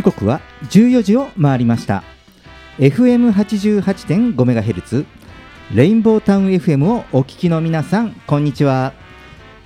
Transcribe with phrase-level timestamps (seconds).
[0.00, 0.40] 時刻は
[0.70, 2.02] 14時を回りました。
[2.78, 5.04] FM88.5MHz
[5.74, 8.94] レインボータウン FM をお聞きの皆さんこんにちは。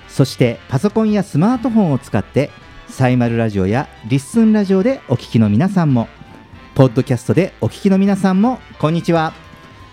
[0.08, 2.50] そしてパソコンやスマートフォンを使って
[2.88, 6.08] サイマルラジオやリッスンラジオでお聞きの皆さんも
[6.74, 9.34] ポッドキャストでお聞きの皆さんもこんにちは。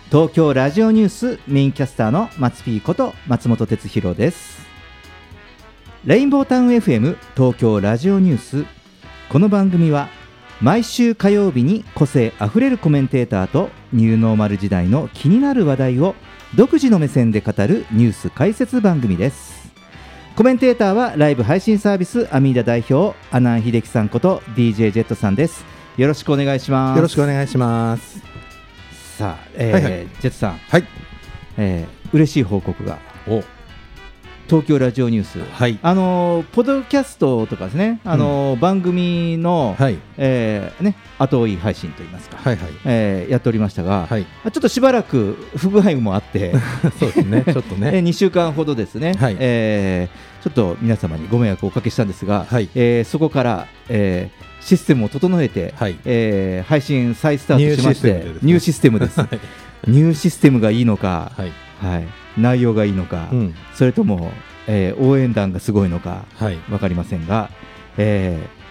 [0.10, 4.66] 東京ラジオニュースメインキャスターの松ピーこと松本哲弘です。
[6.04, 8.66] レインボータウン FM 東京ラジオニュース。
[9.30, 10.10] この番組は
[10.62, 16.14] 毎週火曜日に個性あふれるコメンテーターとニューノーマル時代の気になる話題を
[16.56, 19.72] 独自の目線で語るニュース解説番組です。
[20.36, 25.66] コメンテーターはライブ配信サービスアミーダ代表阿南秀樹さんこと DJ ジェットさんです。
[25.98, 26.98] よろしくお願いします。
[26.98, 28.22] よろしくお願いします。
[29.18, 29.92] さあ、えーはいはい。
[29.92, 30.86] ジェットさん、はい。
[31.58, 33.00] えー嬉しい報告が。
[33.28, 33.42] お、
[34.52, 35.80] 東京ラジオニュースはい。
[35.82, 39.98] あのーポッドキャストとかですね、あのー番組の、はい。
[40.18, 42.72] えーね、後追い配信といいますか、はいはい。
[42.84, 44.26] えーやっておりましたが、はい。
[44.26, 46.52] ちょっとしばらく不具合もあって、
[47.00, 47.46] そうですね。
[47.46, 48.00] ちょっとえね。
[48.04, 55.96] 2週間ほどですね、はいえーちょっと皆様にご迷惑をおかけしたんですが、はいえーそこから、えーシステムを整えて、はい。
[56.04, 59.88] えー配信再スタートしましてニューシステムでですねニューシステムです。
[59.88, 61.52] ニューシステムがいいのか、はい。
[61.82, 62.08] はい、
[62.38, 63.56] 内容がいいのか、うん。
[63.74, 64.32] それとも、
[64.68, 66.56] えー応援団がすごいのかはい。
[66.70, 67.50] 分かりませんが、
[67.98, 68.62] えー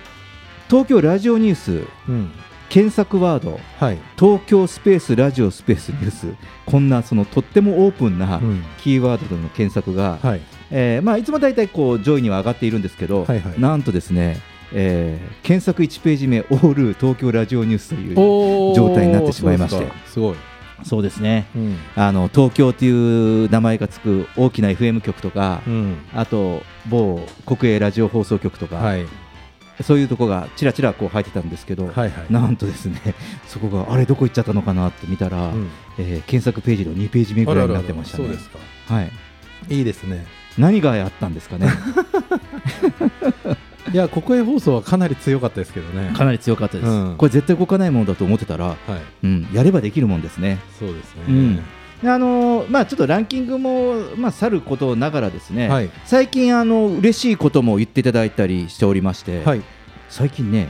[0.70, 2.30] 東京ラジオニュースうん。
[2.68, 3.98] 検索ワードはい。
[4.16, 6.34] 東京スペースラジオスペースニュース
[6.64, 8.62] こんなそのとってもオープンなうん。
[8.78, 10.40] キーワードでの検索が、はい。
[10.70, 14.40] えーまあ、いつも大体こう上位には上がっているんですけど、はいはいなんとですね、
[14.72, 18.14] えー検索1ページ目オール東京ラジオニュースという
[18.76, 20.36] 状態になってしまいましてすごい。
[20.84, 21.76] そうですねうん。
[21.96, 25.98] あの東京という名前がつく大きな FM 局とか、うん。
[26.14, 29.06] あと某国営ラジオ放送局とか、はい。
[29.82, 32.12] そういうとこがちらちらこう入ってたんですけど、はいはい。
[32.30, 33.00] なんとですね
[33.48, 35.68] そこがあれどこ行っちゃったのかなって見たら、うん。
[35.98, 38.28] えー検索ページの2ページ目ぐらいになってましたね。
[38.88, 39.12] はい、
[39.68, 40.26] いいですね。
[40.58, 41.68] 何があったんですかね
[43.92, 46.12] いや、国営放送はかなり強かったですけどね。
[46.14, 48.76] かなり強かったです、うんこれ絶対動かないものだと思ってたら、はい。
[49.24, 51.22] うん、やればできるもんですねそうですね。
[51.28, 51.60] うん
[52.02, 55.90] であのーまあ、ちょっとランキングも、まあ、さることながらですね、はい。
[56.06, 59.62] 最近あの嬉しいことも言っていただいたりしておりまして、はい。
[60.08, 60.68] 最近ね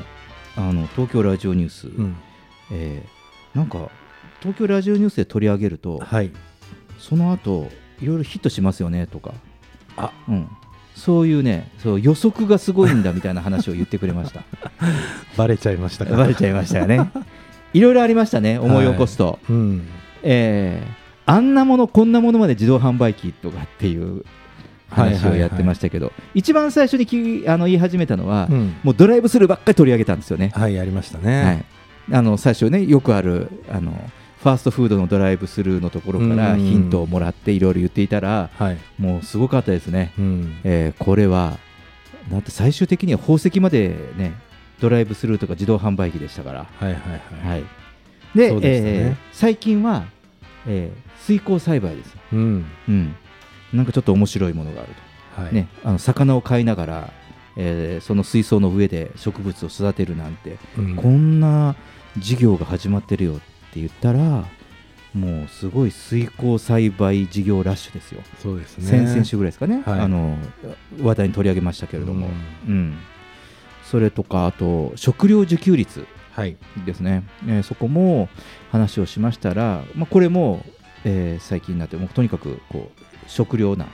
[0.57, 2.17] あの東京ラジオニュース、うん。
[2.73, 3.21] えー
[3.57, 3.91] なんか
[4.41, 6.31] 東京ラジオニュースで取り上げるとはい。
[6.99, 7.69] その後
[8.01, 9.33] いろいろヒットしますよねとか
[9.97, 10.49] あ、うん、
[11.01, 14.43] そういうねそう予測がすごいんだみたいな話を言ってくれました
[15.39, 16.15] バレちゃいましたか。
[16.15, 17.11] バレちゃいましたよね
[17.73, 19.83] いろいろありましたね思い起こすと、うん。
[20.23, 24.25] えーあんなものこんなものまで自動販売機とかっていう
[24.89, 28.75] 話をやってましたけど、一番最初にきあの言い始めたのは、うん。
[28.83, 31.65] もうドライブスルーばっかり取り上げたんですよね、はい、やりましたはね。
[32.11, 33.93] い、あの最初ねよくあるあの
[34.43, 38.79] ファーストフードのドライブスルーのところからうんヒントをもらっていろいろ言っていたらはい。
[38.99, 40.57] もうすごかったですね、うん。
[40.65, 41.59] えーこれは
[42.31, 44.35] だって最終的には宝石までね
[44.81, 46.95] ドライブスルーとか自動販売機でしたから、はいはい
[47.45, 47.61] はい。
[47.61, 47.67] は
[48.57, 50.05] い、で最近は、
[50.67, 52.65] えー水耕栽培です、うん。
[52.89, 53.15] うん、
[53.75, 54.91] なんかちょっと面白いものがある
[55.37, 55.55] と、はい。
[55.55, 57.13] ね、あの魚を飼いながら、
[57.57, 61.77] えーその水槽の上で植物を育てるなんてうんこんな
[62.17, 63.41] 事業が始まってるよっ
[63.73, 64.45] て言ったら
[65.15, 68.87] もうすごい水耕栽培事業ラッシュですよ、そうですね。
[68.87, 70.01] 先々週ぐらいですかね、はい。
[70.01, 70.37] あの
[71.03, 72.29] 話題に取り上げましたけれども、
[72.69, 72.97] うん。
[73.85, 76.57] それとかあと食料自給率はい。
[76.87, 78.29] ですね、えーそこも
[78.71, 80.65] 話をしましたら、まあ、これも、
[81.05, 83.89] えー最近になってもうとにかくこう食料難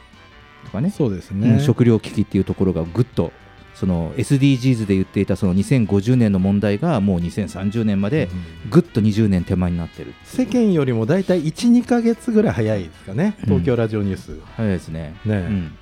[0.67, 0.91] とかね。
[0.91, 1.61] そうですうんね。
[1.61, 3.33] 食料危機っていうところがぐっと
[3.77, 8.31] その SDGs で言っていたその2050年の問題がもう2030年まで
[8.65, 10.15] うんぐっと20年手前になってる。
[10.25, 13.37] 世間よりも大体1、2か月ぐらい早いですかね。
[13.45, 14.41] 東京ラジオニュース。
[14.57, 15.15] 早いですね。
[15.27, 15.73] ねうん。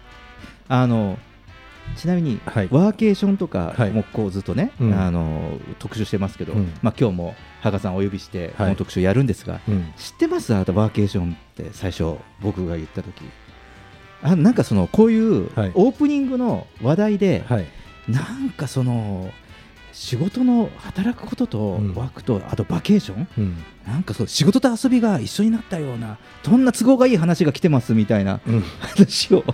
[0.69, 1.19] あの
[1.97, 2.69] ちなみに、はい。
[2.73, 3.91] ワーケーションとかはい。
[3.91, 4.99] もこうずっとね、うん。
[4.99, 6.73] あの特集してますけど、うん。
[6.83, 8.73] まあ、今日も羽賀さんをお呼びしてこはい。
[8.73, 9.93] の特集をやるんですが、うん。
[9.97, 10.53] 知ってます？
[10.53, 13.23] あなたワーケーションって最初僕が言った時。
[14.23, 15.73] あなんかそのこういうはい。
[15.75, 17.67] オープニングの話題で、はい
[18.09, 19.31] なんかその
[19.93, 21.95] 仕事の働くこととうん。
[21.95, 23.29] ワークと、あとバケーション？
[23.39, 23.57] うん。
[23.87, 28.61] なんかそう仕事と遊びが一緒になったようなそんな都合がいい話が来てますみたいなうん。
[28.81, 29.45] 話を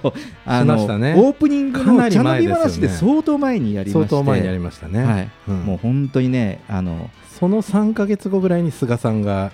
[0.46, 1.14] あしましたね。
[1.18, 4.08] オープニングの茶飲み話で相当前にやりまして。
[4.08, 5.30] 相当前にやりましたね、はい。
[5.48, 5.60] うん。
[5.64, 9.52] もう本当にねあのその3か月後ぐらいに菅さんが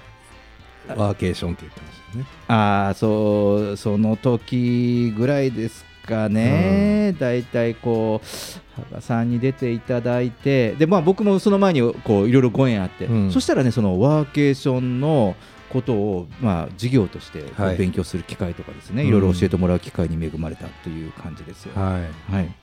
[0.89, 2.25] ワーケーションって言ってましたね。
[2.47, 13.31] あーそうその時ぐらいですかね、だいたいこう羽賀さんに出ていただいてで、まあ、僕もその前にこういろいろご縁あって、うん。
[13.33, 15.35] そしたらねそのワーケーションの
[15.71, 17.45] ことを、まあ、授業として
[17.77, 21.73] 勉強する機会とかですね、うんいろいろ教えてもらう機会に恵まれたという感じですよ。
[21.75, 22.33] はい。
[22.33, 22.55] はい、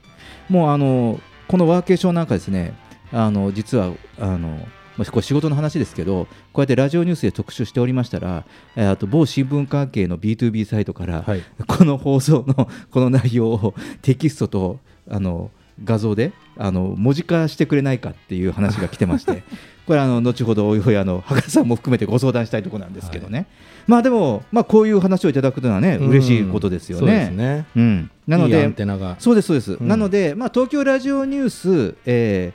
[0.50, 2.74] もうあのこのワーケーションなんかですね
[3.12, 4.66] あの実はあの
[4.98, 8.46] まあこれ仕事の話ですけどこうやってラジオニュースで特集しておりましたら
[8.76, 11.44] えーあと某新聞関係の B2B サイトから、はい。
[11.68, 14.80] この放送のこの内容をテキストと
[15.10, 15.52] あの
[15.84, 19.44] 画像であの文字化してくれないかっていう話が来てまして
[19.88, 23.48] これあの後ほどおいおいあの羽賀さんも含めてご相談したいところなんですけどね、
[23.88, 27.66] まあでも、まあ、こういう話をいただくのはね嬉しいことですよね。
[27.76, 29.18] うん、なのでいいアンテナが。
[29.20, 29.88] そうですそうです、うん。
[29.88, 32.54] なので、まあ、東京ラジオニュース、え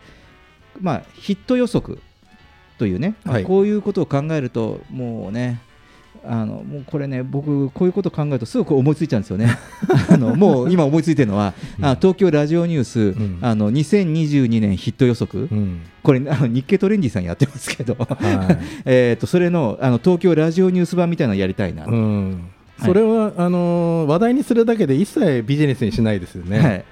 [0.79, 1.99] ーまあ、ヒット予測
[2.79, 3.45] というね、まあはい。
[3.45, 5.61] こういうことを考えるともうね
[6.25, 9.57] あのもうこれね僕こういうことを考えるとすぐこう思いついちゃうんですよね。
[10.11, 13.39] あのもう今思いついてるのは、あ東京ラジオニュース、ん。
[13.41, 15.81] あの2022年ヒット予測、うん。
[16.03, 18.59] これあの日経トレンディさんやってますけど、はい。
[18.85, 22.41] えーとそれのあの東京ラジオニュース版みたいなのやりたいな、うん。
[22.85, 26.59] それは、あのー話題にするだけで一切ビジネスにしないですよね。
[26.59, 26.85] はいはい、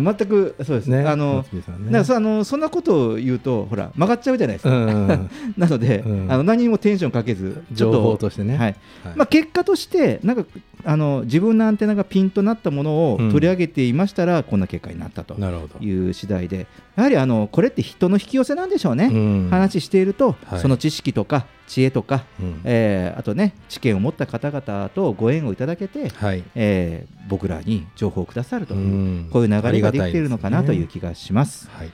[0.00, 0.86] 全くそうです。
[0.86, 1.02] ね。
[1.02, 1.60] ねあのね。
[1.86, 4.74] だからそあのそんなことを言うとほら曲がっちゃうじゃないですか。
[4.74, 6.32] うん なので、うん。
[6.32, 8.56] あの何にもテンションかけずちょっ情報としてね。
[8.56, 8.76] はい。
[9.04, 9.16] はい。
[9.16, 10.44] まあ、結果としてなんか
[10.84, 13.30] あの自分のアンテナがピンとなったものをうん。
[13.30, 15.34] 取り上げていましたら、こんな結果になったと。
[15.80, 16.66] いう次第で。
[16.96, 19.10] やはりあのこれって人の引き寄せなんでしょうね。
[19.12, 19.48] うん。
[19.50, 20.60] 話していると、はい。
[20.60, 26.44] その知識とか知恵とか、うんえーあとね知見を持った方々とご縁をいただけて、はい。
[26.54, 31.70] えー僕らに情報をくださるという、うんこういう流れができているのかなという気がします。
[31.70, 31.90] はい。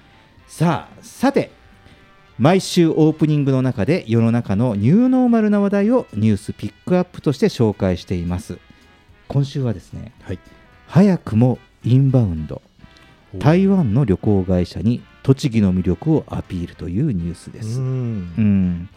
[0.49, 1.53] さあさて
[2.39, 8.59] 毎週オープニングの中で世の中のニューノーマルな話題をニュースピックアップとして紹介しています
[9.29, 10.39] 今週はですねはい。
[10.87, 12.63] 早くもインバウンド
[13.37, 18.89] 台湾の旅行会社に栃木の魅力をアピールというニュースです、ううんん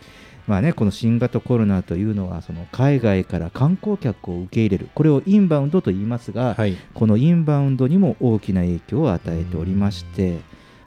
[0.51, 6.75] まあね、この新型コロナというのはその海外から観光客を受け入れるこれをインバウンドと言いますが、はい。
[6.93, 10.39] このインバウンドにも大きな影響を与えておりまして、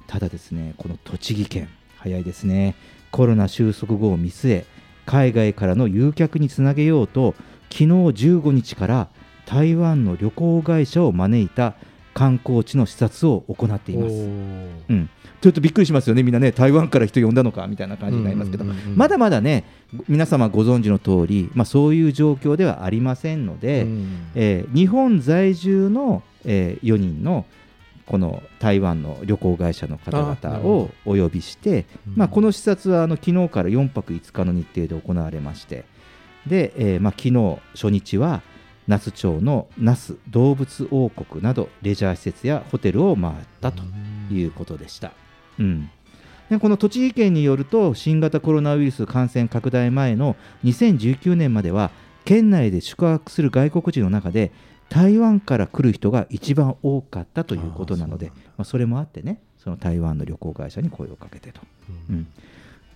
[0.07, 2.75] ただですね、この栃木県、早いですね、
[3.11, 4.67] コロナ収束後を見据え、
[5.07, 7.35] 海外からの誘客につなげようと、
[7.71, 9.09] 昨日15日から
[9.47, 11.73] 台湾の旅行会社を招いた
[12.15, 14.15] 観光地の視察を行っています。
[14.15, 14.19] う
[14.93, 18.65] ん、ちょっとびっくりしますよね、みんなね、台湾から人呼んだのかみたいな感じになりますけど、
[18.95, 19.65] まだまだね、
[20.09, 24.09] 皆様ご存知の通り、まあ、そういう状況ではありませんので、うん。
[24.35, 27.47] えー日本在住の、え4人の
[28.07, 32.15] この台湾の旅行会社の方々をお呼びして、うん。
[32.17, 35.85] まあ、この視察はあの昨日から4泊5日の日程で行われまして。
[36.47, 38.43] で、えーまあ、昨日初日は
[38.87, 43.83] 那須町の那須動物王国などレジャー施設やホテルを回ったと
[44.31, 45.13] いうことでした。
[45.59, 45.91] うん
[46.51, 51.91] でこの栃木県によると新型コロナウイルス感染拡大前の2019年までは
[52.27, 54.53] 県内で宿泊する外国人の中で
[54.91, 61.63] 台湾から来る人が一番多かったということなのでそまあ、それもあってねその台湾の旅行会社に声をかけてと。
[62.11, 62.27] うん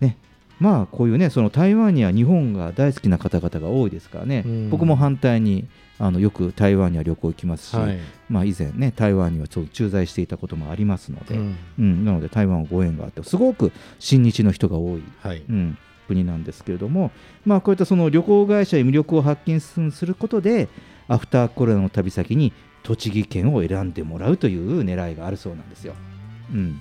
[0.01, 0.19] ね
[0.61, 7.99] まあこういうねその台湾には日本が大好きな方々が多いですからね、うん僕も反対にあのよく台湾には旅行行きますし、はい。
[8.29, 15.43] まあ、以前ね台湾にはちょっと駐在していたこともありますので、うんうん、なので台湾はご縁があってすごく親日の人が多い、はい。
[15.49, 17.11] うん、国なんですけれども、
[17.45, 20.69] まあ、こういったその旅行会社に魅力を発見することで
[21.09, 25.95] アフターコロナの旅先に栃木県を選んでもらうという狙いがあるそうなんですよ。
[26.53, 26.81] うん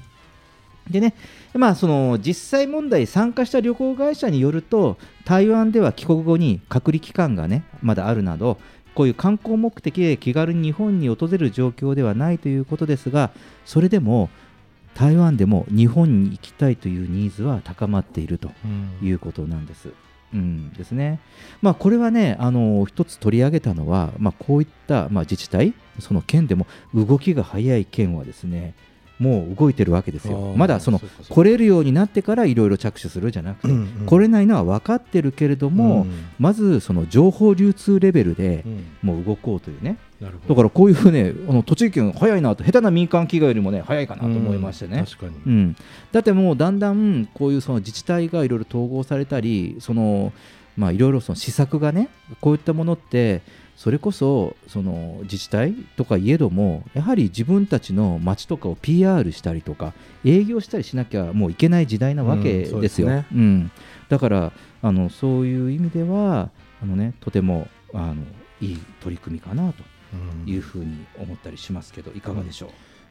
[0.89, 1.13] でね、
[1.53, 8.57] まあ、その実際問題参加した旅行会社によると台湾では帰国後に隔離期間がねまだあるなど
[8.95, 13.31] こういう観光目的で気軽に日本に訪れる状況ではないということですが
[13.65, 14.29] それでも
[14.95, 18.49] 台湾でも日本に行きたいというニーズは高まっていると
[19.03, 19.89] いうことなんです。
[20.33, 21.21] うんですね
[21.61, 28.73] まあ、これはね、あの一つ取り上げたのは、まあ、こういった、まあ、自治体、その県でも動きが早い県はですね
[29.19, 30.53] もう動いてるわけですあよ。
[30.53, 34.05] ーまだその来れるようになってからいろいろ着手するじゃなくて、うんうん。
[34.05, 36.11] 来れないのは分かってるけれども、うん。
[36.39, 38.85] まずその情報流通レベルでうん。
[39.01, 40.53] もう動こうというね、なるほど。
[40.53, 44.99] だからこういうふうねあの栃木県早いなと下手な民間企業よりもね早いかなと思いましてね。
[44.99, 45.75] うん確かに、うん、
[46.11, 50.33] だってもうだんだんこういうその自治体がいろいろ統合されたりその
[50.75, 52.09] まあいろいろその施策がね
[52.41, 53.41] こういったものって
[53.77, 59.93] それこそその自治体とかいえどもやはり自分たちの町とかを PR したりとか
[60.25, 62.81] 営業したりしなきゃもういけない時代なわけでよ。
[62.81, 63.71] ですすねうん。
[64.09, 66.49] だからあのそういう意味では
[66.81, 68.15] あの、ね、とてもあの
[68.61, 70.51] いい取り組みかなとうん。
[70.51, 72.69] いうふうに思ったりしますけどいかがでしょう、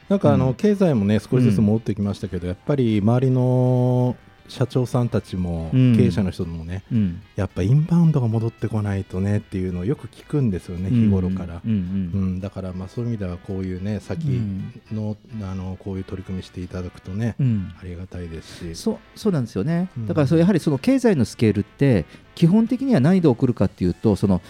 [0.09, 0.53] なんかあの、うん。
[0.55, 4.17] 経済もね少しずつ戻ってきましたけど、やっぱり周りの
[4.47, 5.95] 社長さんたちも、うん。
[5.95, 7.21] 経営者の人もねうん。
[7.35, 11.61] やっぱインバウンドが戻ってこないとねっていうのをよく聞くんですよね、日頃から。
[11.65, 12.21] うんうん。
[12.21, 14.39] うん、だからまあそういう意味ではこういうね先
[14.91, 17.73] の,、あのこういう取り組みしていただくとね、うん。
[17.79, 18.75] ありがたいですし。
[18.75, 20.07] そうそうなんですよね、うん。
[20.07, 24.41] だからそれやはりその経済のスケールって基本的には何で送るかっていうとその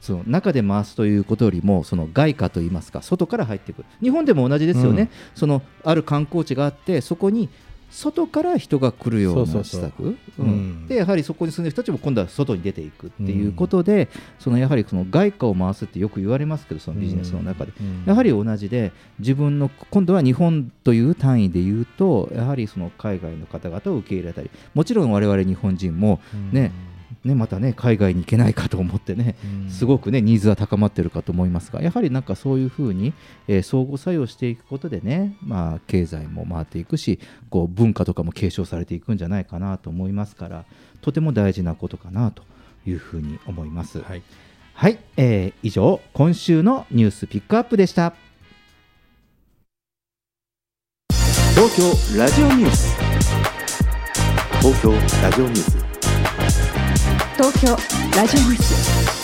[0.00, 3.84] その中で回すということよりもその外貨といいますか外から入ってくる。
[4.00, 5.08] 日本でも同じですよね、うん。
[5.34, 7.48] そのある観光地があってそこに
[7.90, 10.42] 外から人が来るような施策うう。
[10.42, 10.46] ん。
[10.84, 10.86] ん。
[10.86, 18.04] でやはりそこに住んでる人たちも今度は外に出ていくっていうことで、そのやはりその外貨を回すってよく言われますけどそのビジネスの中で、うん。
[18.06, 26.20] やはり同じで自分の今度は日本という単位で言うとやはりその海外の方々を受け入れたりもちろん我々日本人も
[26.52, 26.72] ね
[27.24, 29.70] ねまたね海外に行けないかと思ってねうん。
[29.70, 33.12] すごくねニーズは高まってるかと思いますがやはりなんかそういうふうに、
[33.48, 40.64] えー相互作用していくことでねまあ経済も回っていくしこう文化とかも継承されていくんじゃないかなと思いますから
[41.02, 42.42] とても大事なことかなと
[42.86, 44.00] いうふうに思います。
[44.00, 44.22] はい。
[44.74, 48.14] はい、えー以上今週のニュースピックアップでした。
[51.54, 52.96] 東京ラジオニュース。
[54.60, 55.79] 東京ラジオニュース
[57.42, 57.74] 東京
[58.18, 59.19] ラジオニュース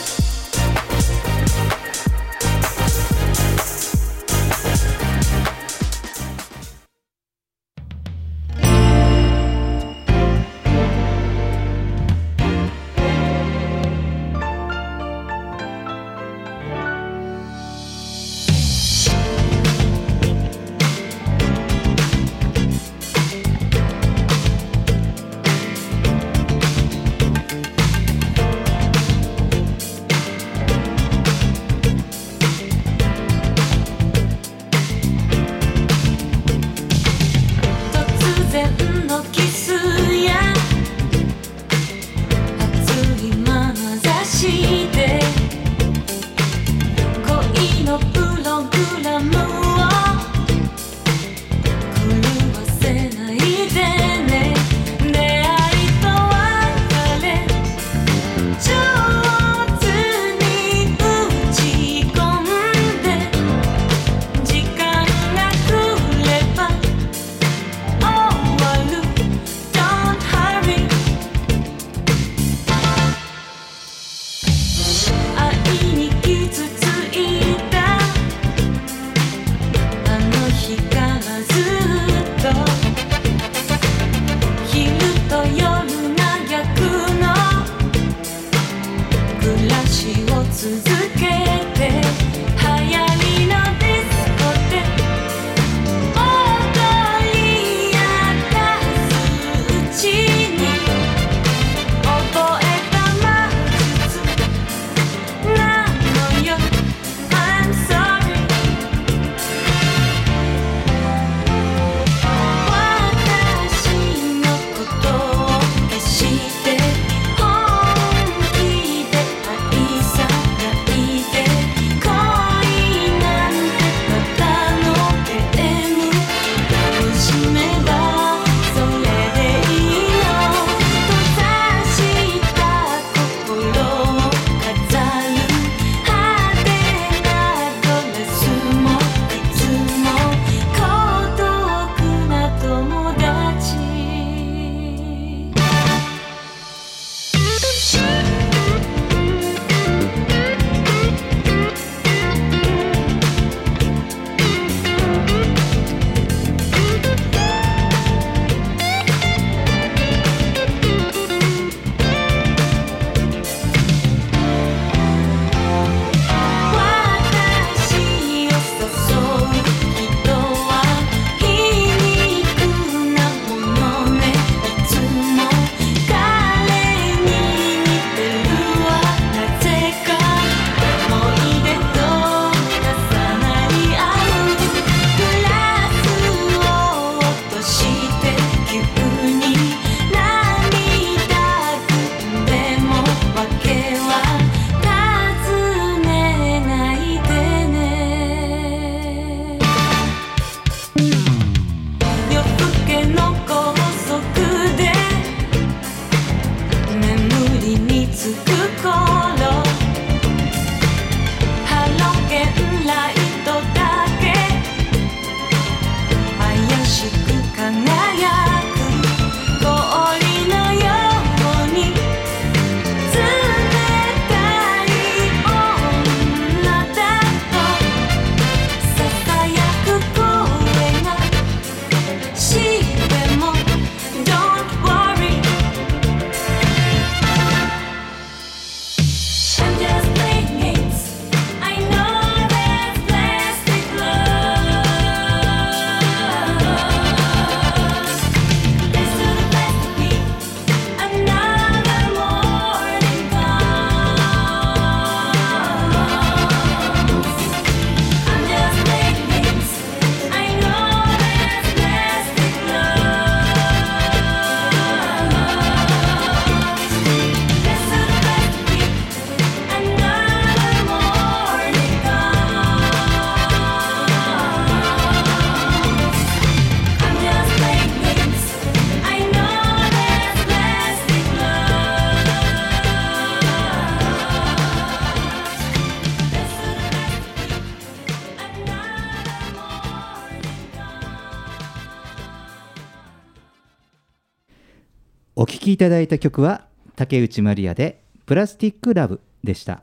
[295.66, 299.82] きいただいた曲は竹内まりやでプラスティックラブでした。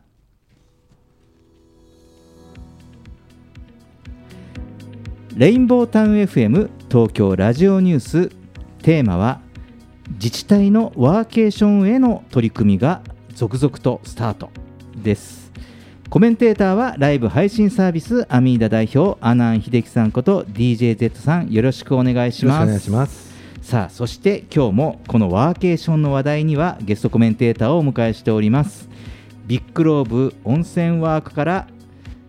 [5.36, 8.30] レインボータウン FM 東京ラジオニュース。
[8.82, 9.42] テーマは
[10.12, 13.02] 自治体のワーケーションへの取り組みが
[13.34, 14.50] 続々とスタート
[14.96, 15.52] です。
[16.10, 21.50] コメンテーターはライブ配信サービスアミーダ代表阿南秀樹さんこと DJZ さん。
[21.50, 23.23] よろしくお願いします。
[23.64, 28.90] さあそして今日もこのワーケーションの話題にはゲストコメンテーターをお迎えしております。
[29.48, 31.68] ビッグローブ温泉ワークから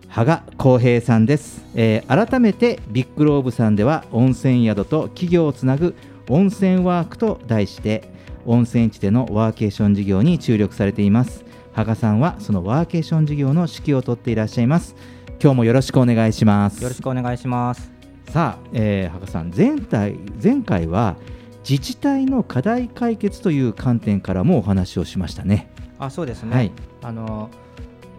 [0.07, 5.93] 羽賀光平さんです、えー改めてビッグローブさんでは温泉宿と企業をつなぐ
[6.29, 8.09] 温泉ワークと題して
[8.45, 11.43] 温泉地でのワーケーション事業に注力されています。
[11.73, 14.95] 羽賀さんはそのワーケーション事業の指揮を取っていらっしゃいます。
[15.41, 16.81] 今日もよろしくお願いします。
[16.81, 17.94] よろしくお願いします。
[18.29, 21.15] さあ、えー、羽賀さん前回前回は
[21.67, 25.71] 自治体の課題解決という観点からもお話をしましたね。
[25.97, 26.55] あ、そうですね。
[26.55, 27.49] はいあの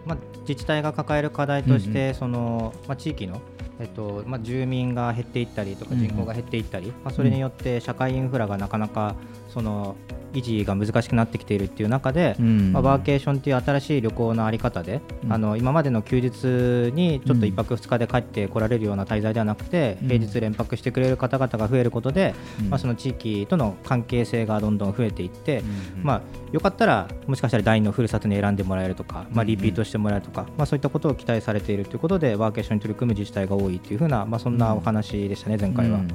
[0.05, 3.41] まあ自治体が抱える課題として、そのまあ地域の
[3.79, 9.15] えっとまあ住民が減っていったりとかうんうん人口が減っていったり、まあそれによって社会インフラがなかなか
[9.49, 9.95] その
[10.37, 12.73] 維持が難しくなってきているっていう中で、うん。
[12.73, 15.33] まあ、ワーケーションっていう新しい旅行のあり方で、うん。
[15.33, 20.07] あの今までの休日にちょっと1泊2日で帰ってこられるような滞在ではなくて、うん。
[20.07, 22.69] 平日連泊してくれる方々が増えることで、うん。
[22.69, 25.63] まあ、その地域との関係性がどんどん増えていって、
[25.97, 26.03] うん。
[26.03, 26.21] まあ、
[26.51, 35.99] よかったらもしかしたら第二のふるさとに選んでもらえるとか、まあ、リピートしてもらえるとか、まあ、そういったことを期待されているということでワーケーションに取り組む自治体が多いというふうな、まあ、そんなお話でしたね、前回は。
[35.99, 36.07] うん。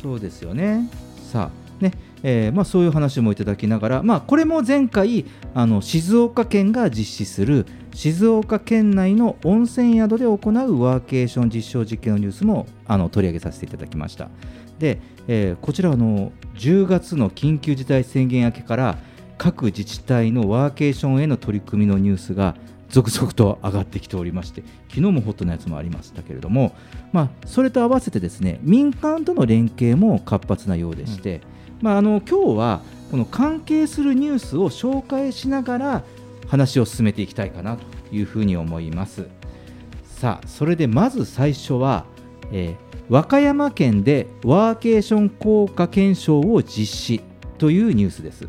[0.00, 0.88] そうですよね。
[1.30, 10.36] さあね、えーまあそういう話もいただきながら、まあこれも前回あの静岡県が実施する静岡県内の温泉宿で行う
[10.82, 14.28] ワーケーション実証実験のニュースもあの取り上げさせていただきました。
[14.78, 18.98] で、えーこちらの10月の緊急事態宣言明けから
[19.38, 22.54] 各自治体のワーケーションへの取り組みのニュースが
[22.90, 26.74] 続々と上がってきておりまして昨日もホットなやつもありましたけれども、
[27.12, 31.40] まあ、それと合わせてですね民間との連携も活発なようでして、
[31.80, 36.02] まあ、あの今日はこの関係するニュースを紹介しながら
[36.46, 39.28] 話を進めていきたいかなというふうに思います。
[40.04, 42.04] さあそれでまず最初は、
[42.52, 47.20] えー和歌山県でワーケーション効果検証を実施
[47.58, 48.48] というニュースです、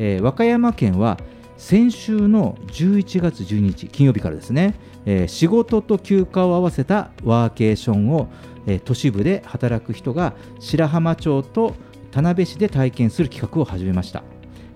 [0.00, 1.18] えー和歌山県は
[1.56, 8.28] 先週の11月12日金曜日からですね、えー仕事と休暇を合わせたワーケーションを、
[8.66, 11.76] えー都市部で働く人が白浜町と
[12.16, 14.22] 田辺市で体験する企画を始めました。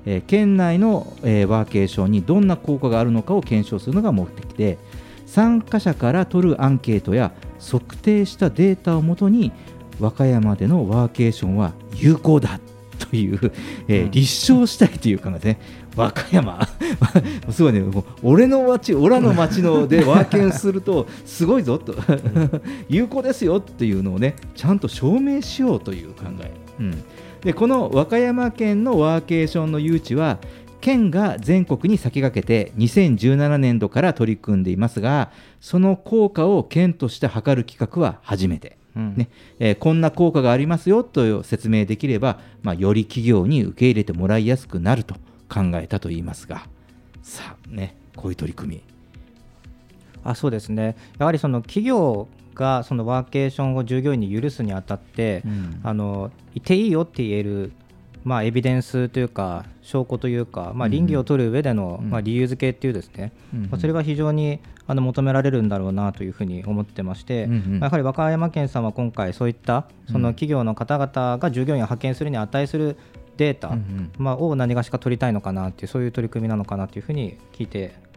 [0.04, 4.76] えー県内の、えーワーケーションにどんな効果があるのかを検証するのが目的で
[5.24, 9.52] 参加者から取るアンケートや測定したデータをもとに
[9.98, 12.60] 和歌山でのワーケーションは有効だ
[12.98, 13.52] という、
[13.88, 15.58] えー立証したいというかですね
[15.96, 16.68] 和歌山。
[17.50, 17.80] すごいね。
[17.80, 21.94] もう俺の町オラの町のでワーケーするとすごいぞと。
[22.90, 27.02] 有効ですよっていうのをねちゃんと証明しようという考え、うん、
[27.42, 30.38] でこの和歌山県のワーケーションの誘致は
[30.80, 39.14] 県が全国に先駆けて2017年度から取り組んでいますがその効果を県として測る企画は初めて、うん。
[39.16, 39.28] ね。
[39.58, 45.14] えーこんな効果がありますよと説明できれば、まあ、より企業に受け入れてもらいやすくなると
[45.48, 46.66] 考えたといいますが。
[47.22, 48.82] さあねこういう取り組み。
[50.24, 50.96] あそうですね。
[51.18, 52.28] やはりその企業
[52.60, 55.80] がそのワーケーションを従業員に許すにあたって、うん。
[55.82, 57.72] あのいていいよって言える、
[58.22, 62.10] まあ、エビデンスというか証拠というか、まあ、うん倫理を取る上での、うん。
[62.10, 67.48] まあ、理由付けっていうですね、うんまあ、それは非常にあの求められるんだろうなというふうに思ってまして、
[67.80, 72.96] やはり和歌山県さんは今回そういったその企業の方々が従業員を派遣するに値する
[73.36, 73.72] データ、
[74.18, 78.09] まあ、を何がしか取りたいのかなっていうそういう取り組みなのかなというふうに聞いてうん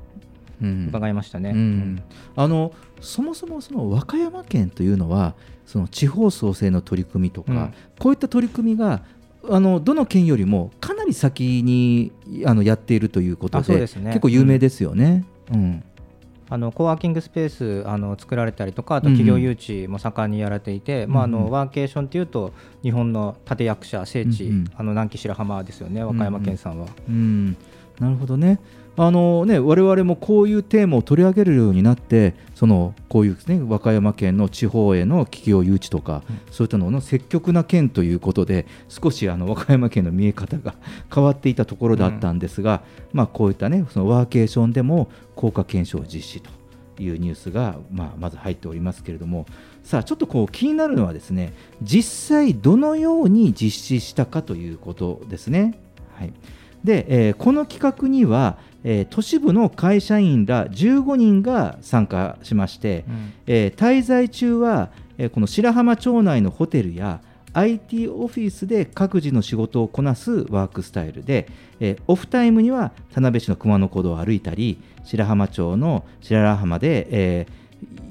[0.62, 1.52] 伺いましたね。
[1.52, 2.04] うん。
[2.36, 5.36] あのそもそもその和歌山県というのは
[5.66, 7.74] その地方創生の取り組みとか、うん。
[8.00, 9.04] こういった取り組みが
[9.50, 12.12] あのどの県よりもかなり先に
[12.46, 13.82] あのやっているということでね。
[13.82, 15.26] 結構有名ですよね。
[15.52, 15.84] うん。
[16.50, 21.46] あのコワーキングスペースあの作られたりとかあと企業誘致も盛んにやられていて、まあ、あうんうん。
[21.46, 24.72] のワーケーションというと日本の立役者聖地、うんうん。
[24.76, 26.88] あの南紀白浜ですよね和歌山県さんは。
[27.10, 27.58] うん、
[28.00, 28.60] なるほどね。
[28.96, 40.76] あのね我々もこういうテーマを取り上げるようになってそのこういうですね和歌山県の地方への企業誘致とか、そういったのの積極な県ということで少しあの和歌山県の見え方が
[41.14, 46.52] 変わっていたところだったんですが、まあこういったねそのワーケーションでも効果検証を実施と
[47.02, 49.48] いうニュースが、まあ、まず入っておりますけれども
[49.84, 55.62] さあちょっとこう気になるのはですね実際どのように実施したかということですね。
[55.62, 55.74] はい
[56.24, 56.34] はい、
[56.84, 63.06] で、えーこの企画には、えー都市部の会社員ら15人が参加しまして、
[63.48, 67.22] えー滞在中は、えーこの白浜町内のホテルや
[67.54, 71.48] IT オフィスで各自の仕事をこなすワークスタイルで、
[71.80, 77.64] えーオフタイムには田辺市の熊野古道を歩いたり白浜町の白良浜で、えー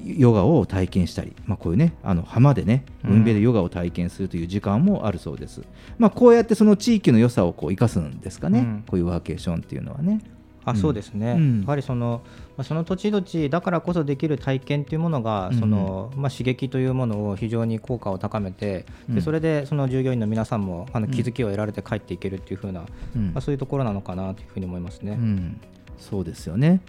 [0.05, 5.61] ヨガを体験したり、まあ、こういうねあの浜でね海辺でヨガを体験するという時間もあるそうです、
[5.97, 8.83] まあ、こうやってその地域の良さをこう生かすんですかね、うん。
[8.87, 10.21] こういうワーケーションっていうのはね。
[10.65, 11.61] あそうですね、うん。
[11.61, 12.21] やはりその
[12.57, 15.59] まあその土地土地だからこそできる体験というものが、うん。
[15.59, 19.15] そのまあ、刺激というものを非常に効果を高めて、うん。
[19.15, 21.11] でそれでその従業員の皆さんもあのうん。
[21.11, 23.25] 気づきを得られて帰っていけるっていう風な、うん。
[23.27, 25.13] まあ、そういうところなのかなというふうに思いますね。
[25.13, 25.59] うん、
[25.97, 26.81] そうですよね。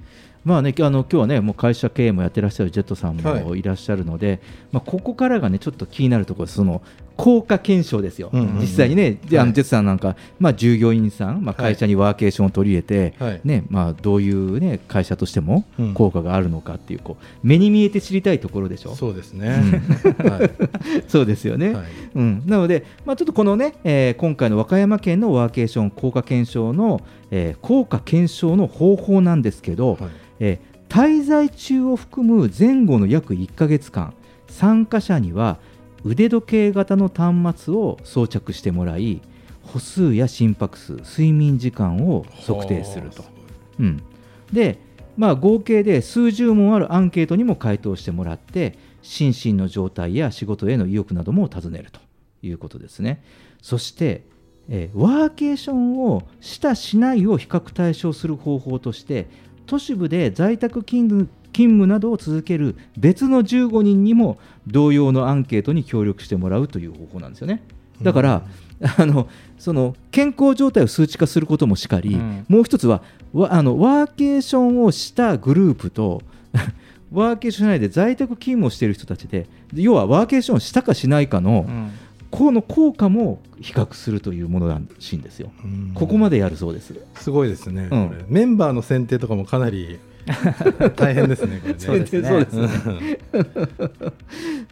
[0.45, 6.83] まあね、あの今日はね、もう会社経営もやってらっしゃるジェットさんもいらっしゃるので、まあここからがね、ちょっと気になるところです、その
[7.16, 8.61] 効果検証ですよ、うんうんうん。
[8.61, 9.50] 実際にね、であはい。
[9.50, 13.40] のジェットさんなんか、まあ、従業員さん、まあ、会社にワーケーションを取り入れて、はい。
[13.44, 15.94] ねまあ、どういう、ね、会社としてもうん。
[15.94, 18.94] 効果があるのかっていう、こう目に見えて知りたいところでしょ？
[18.94, 19.48] そうですね。
[20.29, 20.50] はい。
[21.09, 21.72] そうですよね。
[21.74, 21.85] はい。
[22.16, 27.00] うん、なので、まあ、ちょっとこのね、えー今回の和歌山県のワーケーション効果検証の、
[27.31, 30.00] えー効果検証の方法なんですけど、はい。
[30.40, 34.12] えー滞在中を含む前後の約1ヶ月間
[34.46, 35.57] 参加者には
[36.05, 39.23] 腕時計型の端末を装着してもらい
[39.62, 43.23] 歩数や心拍数睡眠時間を測定すると。
[43.23, 43.29] は。
[43.81, 44.03] うん、
[44.53, 44.79] で、
[45.17, 52.01] まあ、合計で数十問あるアンケートにも回答してもらって心身の状態や仕事への意欲なども尋ねると
[52.43, 53.25] いうことですね。
[53.62, 54.27] そして、
[54.69, 59.27] えーワーケーションをしたしないを比較対象する方法として
[59.67, 67.62] 都市部で在宅勤務勤務などを続ける別の15人にも同様のアンケートに協力してもらうという方法なんですよね。
[68.03, 68.43] だから、
[68.99, 72.45] あのその健康状態を数値化することもしかり、うん。
[72.49, 76.23] もう一つはわあのワーケーションをしたグループと
[77.12, 81.90] ワーケーション内で在宅勤務をしている人たちで要はワーケーションしたかしないかの、うん。
[82.31, 85.53] この効果も比較するというものらしいんですよ。
[85.64, 85.93] うん。
[85.95, 86.93] ここまでやるそうです。
[87.14, 88.25] すごいですね、うん。
[88.29, 90.01] メンバーの選定とかもかなり
[90.97, 91.79] 大変ですね、これね。
[91.79, 93.19] そうですね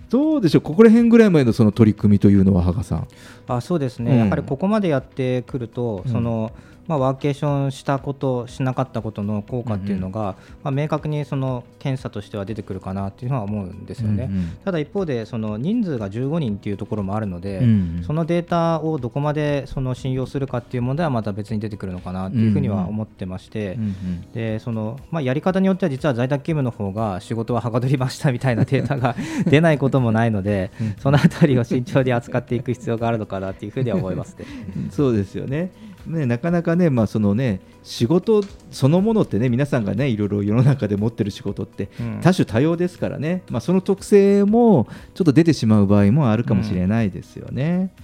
[0.09, 3.09] どうでしょう、ここら辺ぐらいまでのその取り組みというのは、羽賀さん。
[3.49, 6.53] あそうですね、うんやはりここまでやってくると、うんその
[6.87, 14.29] まあ、ワーケーションしたこと、しなかったことの効果っていうのが、まあ、明確にその検査としては出てくるかなっていうのは思うんですよね。
[14.31, 23.75] うんうんただ一方で、その人数が15人っていうところもあるので、うんそのデータをどこまでその信用するかっていう問題はまた別に出てくるのかなっていうふうには思ってまして。
[23.75, 23.93] うんうん
[24.33, 29.15] でそのまあ、やり方によっては実は在宅勤務の方が仕事ははかどりましたみたいなデータが
[29.47, 34.47] 出ないこともないので、 そのあたりを慎重に扱っていく必要があるのかなっていうふうには思いますね。
[34.91, 35.71] そうですよね。
[36.07, 42.21] ね、なかなかね、まあそのね、仕事そのものってね、皆さんがね、いろいろ世の中で持ってる仕事ってうん。
[42.21, 47.95] 多種多様ですからね、まあ、その特性もちょっと出てしまう場合もあるかもしれないですよね。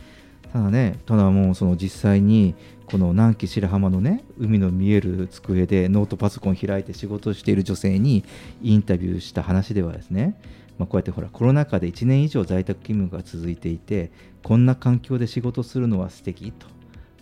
[0.52, 2.54] ただね、ただもうその実際に
[2.90, 8.24] この南紀白浜のね海の見える机でノートパソコン開いて仕事をしている女性に
[8.62, 10.40] インタビューした話ではですね、
[10.78, 14.10] まあ、こうやってほらコロナ禍で1年以上在宅勤務が続いていて
[14.42, 16.66] こんな環境で仕事するのは素敵と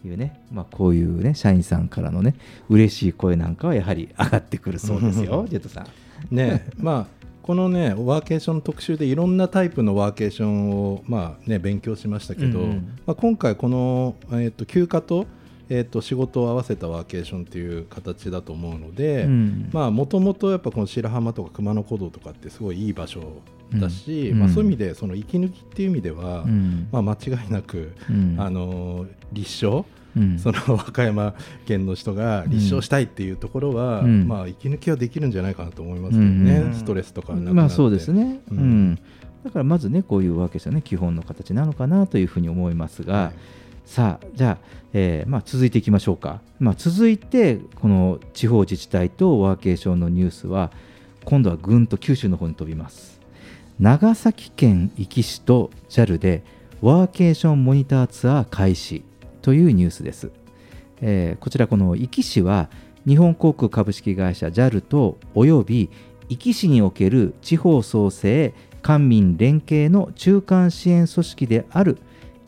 [0.06, 2.34] いうね、まあ、こういうね社員さんからのね
[2.68, 5.86] 嬉しい声なんかはやはり上がってくるそうですよジェットさん。
[6.34, 12.98] ねまあこのねワーケーション特集でいろんなタイプのワーケーションをまあね勉強しましたけど、うんうん。
[13.06, 15.26] まあ、今回この、えー、と休暇と,、
[15.68, 19.26] えー、と仕事を合わせたワーケーションっていう形だと思うので、
[19.72, 23.20] もともとやっぱこの白浜とか熊野古道とかってすごいいい場所
[23.74, 24.40] だし、うん。
[24.40, 26.88] まあ、そういう意味でその息抜きっていう意味では、うん。
[26.90, 27.16] まあ、間違
[27.48, 28.36] いなく、うん。
[28.40, 29.84] あのー立証
[30.16, 30.38] うん。
[30.38, 31.34] その和歌山
[31.66, 34.26] 県の人が立証したいっていうところは、うん。
[34.26, 36.74] まあ、息抜きはできるんじゃないかなと思いますけどね、うん。
[36.74, 37.54] ストレスとかなくなって。
[37.54, 38.98] まあそうですね、ううんん。
[39.44, 40.82] だからまずねこういうわけですよね。
[40.82, 43.32] 基本の形なのかなというふうに思いますが、はい。
[43.84, 50.72] さあじゃあ、えーまあ、続いていきましょうか、まあ、続いてこの地方自治体とワーケーションのニュースは
[51.24, 53.20] 今度はぐんと九州の方に飛びます。
[53.78, 56.42] 長崎県壱岐市と JAL で
[56.80, 59.04] ワーケーションモニターツアー開始
[59.46, 60.32] というニュースです、
[61.00, 62.68] えーこちらこの壱岐市は
[63.06, 65.88] 日本航空株式会社 JAL とおよび
[66.28, 71.98] 壱岐市における地方創生官民連携の中間支援組織である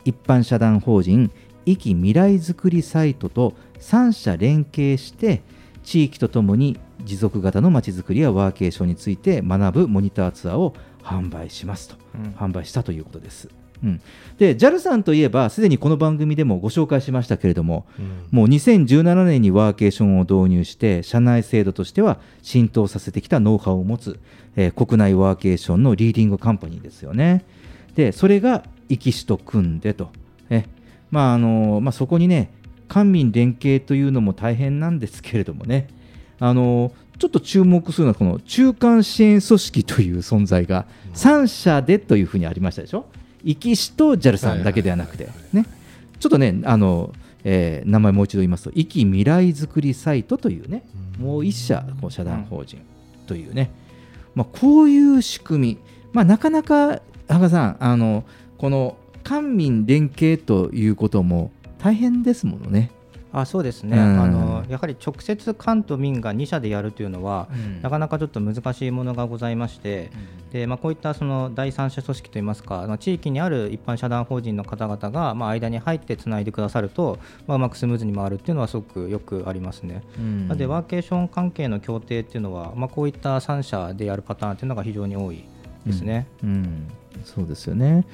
[0.03, 1.31] 一般社団法人
[1.65, 5.41] 壱岐未来づくりサイトと3社連携して
[5.83, 12.31] 地域とともに持続型のまちづくりやワーケーションについて学ぶモニターツアーを販売しますと、うん。
[12.31, 13.47] 販売したということです。
[13.83, 14.01] うん、
[14.37, 18.27] で JAL さんといえばすでにこの番組でもご紹介しましたけれども、うん。
[18.31, 24.19] もう2017年にワーケーションを導入して社内制度としては浸透させてきたノウハウを持つ、
[24.55, 27.45] えー国内ワーケーションのリーディングカンパニーですよね。
[27.95, 30.09] でそれが壱岐市と組んでと、
[30.49, 30.65] え
[31.11, 32.51] まああのまあ、そこにね
[32.87, 35.87] 官民連携というのも大変なんですけれどもね。
[36.39, 43.05] あのちょっと注目するのはこの中間支援組織という存在が3社でというふうにありましたでしょ
[43.43, 45.65] 壱岐市と JAL さんだけではなくてね。
[46.19, 50.83] ちょっとねあの、えー名前もう一度言いますと壱岐未来づくりサイトというね
[51.17, 52.81] もう一社こう社団法人
[53.27, 53.71] というね、
[54.35, 55.77] まあ、こういう仕組み、
[56.11, 58.25] まあ、なかなか羽賀さんあの
[58.57, 62.91] この官民連携ということも大変ですものね。
[63.31, 64.21] あそうですね、うん。
[64.21, 67.47] あのやはり直接官と民が2社でやるというのは、
[67.81, 70.11] なかなかちょっと難しいものがございまして、
[70.51, 80.03] でまあ、こういったその第三者組織といいますか、地域にある一般社団法人の方々が、まあ、間に入ってつないでくださると、まあ、うまくスムーズに回るっていうのはすごくよくありますね。
[80.17, 80.47] うん。
[80.47, 85.43] なので、ワーケーション関係の協定っていうのは、まあ、こういった3社でやるパターンっていうのが非常に多い
[85.85, 86.27] ですね。
[86.43, 86.87] うん、
[87.23, 88.05] そうですよね。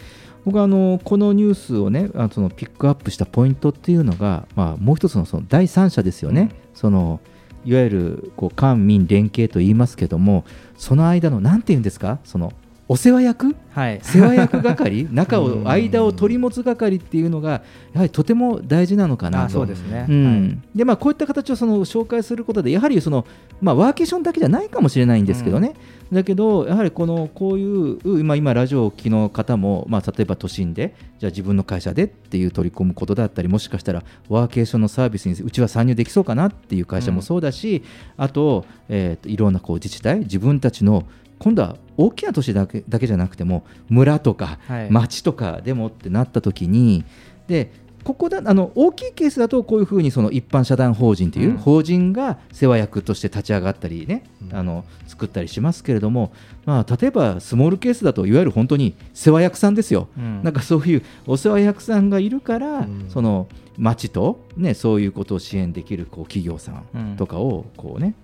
[0.45, 7.19] 僕はあのこのニュースをねあのそのピックアップしたポイントっていうのが、まあ、もう一つのその第三者ですよね、その
[7.65, 10.45] いわゆるこう官民連携と言いますけども
[10.77, 12.19] その間のなんて言うんですか？
[12.23, 12.53] その
[12.87, 13.55] お世話役？
[13.71, 15.07] はい、世話役係？
[15.11, 15.67] 中をうん。
[15.67, 20.05] 間を取り持つ係っていうのがやはりとても大事なのかなあとそうですね。
[20.07, 20.63] うん。
[20.75, 23.25] でまあ、こういった形をその紹介することでやはりその、
[23.59, 25.73] まあ、ワーケーションだけじゃないかもしれないんですけどね、
[26.11, 37.83] だけどやはりこのこういう今今ラジオをお聞きの方も、まあ、例えば都心でじゃあ自分の会社でっていう取り込むことだったりもしかしたらワーケーションのサービスにうちは参入できそうかなっていう会社もそうだし、
[38.17, 41.05] あと,、えーといろんなこう自治体自分たちの
[41.45, 44.89] 今度は大きな都市だけだけじゃなくても村とかはい。
[44.89, 47.05] 町とかでもってなった時に
[47.47, 47.71] で
[48.03, 51.57] ここだあの大きいケースだとこういうふうにその一般社団法人といううん。
[51.57, 56.33] 法人が世話役として立ち上がったりね、あの作ったりしますけれども、
[56.65, 60.41] まあ、例えばスモールケースだといわゆる本当に世話役さんですよ、うん。
[60.43, 63.05] なんかそういうお世話役さんがいるから、うん。
[63.09, 67.15] その町と、ね、そういうことを支援できるこう企業さん。
[67.17, 68.15] とかをこう、ね、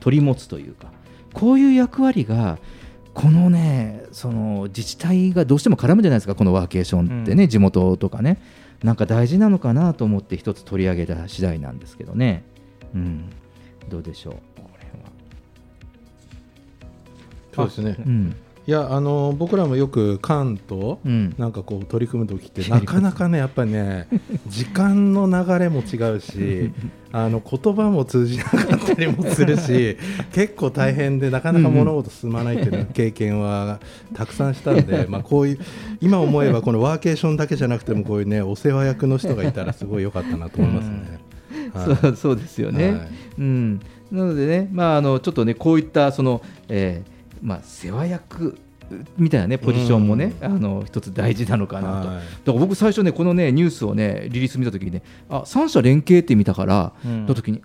[0.00, 0.88] 取り持つというか
[1.36, 2.58] こういう役割が
[3.12, 8.40] このねその自治体がどうしても絡むじゃないですかこのワーケーションってね、う地元とかね。
[8.82, 12.44] なんか大事なのかなと思って一つ取り上げた次第なんですけどね、
[12.94, 13.30] うん、
[13.88, 14.40] どうでしょうこ
[14.78, 17.96] れは、そうですね。
[18.06, 18.36] うん
[18.68, 21.34] いやあの僕らもよく関とうん。
[21.38, 24.08] なんかこう取り組む時ってなかなかねやっぱりね
[24.48, 26.72] 時間の流れも違うし
[27.12, 29.96] あの言葉も通じなかったりもするし
[30.32, 33.78] 結構大変でなかなか物事進まないっていうの経験は
[34.14, 35.58] たくさんしたんで、まあこういう
[36.00, 41.20] 今思えばこのワーケーションだけじゃなくてもこういうねお世話役の人がいたらすごい良かったなと思いますね。
[41.72, 41.96] はい。
[41.96, 43.08] そうそうですよね、はい。
[43.38, 48.58] うん、なのでね、まあ、あのちょっとねこういったその、えーまあ、世話役
[49.18, 52.16] みたいなねポジションもね、あの一つ大事なのかなと、はい。
[52.16, 57.26] だから僕最初ねこのねニュースをねリリース見た時にねあ三者連携って見たから、うん。
[57.26, 57.62] の時にん？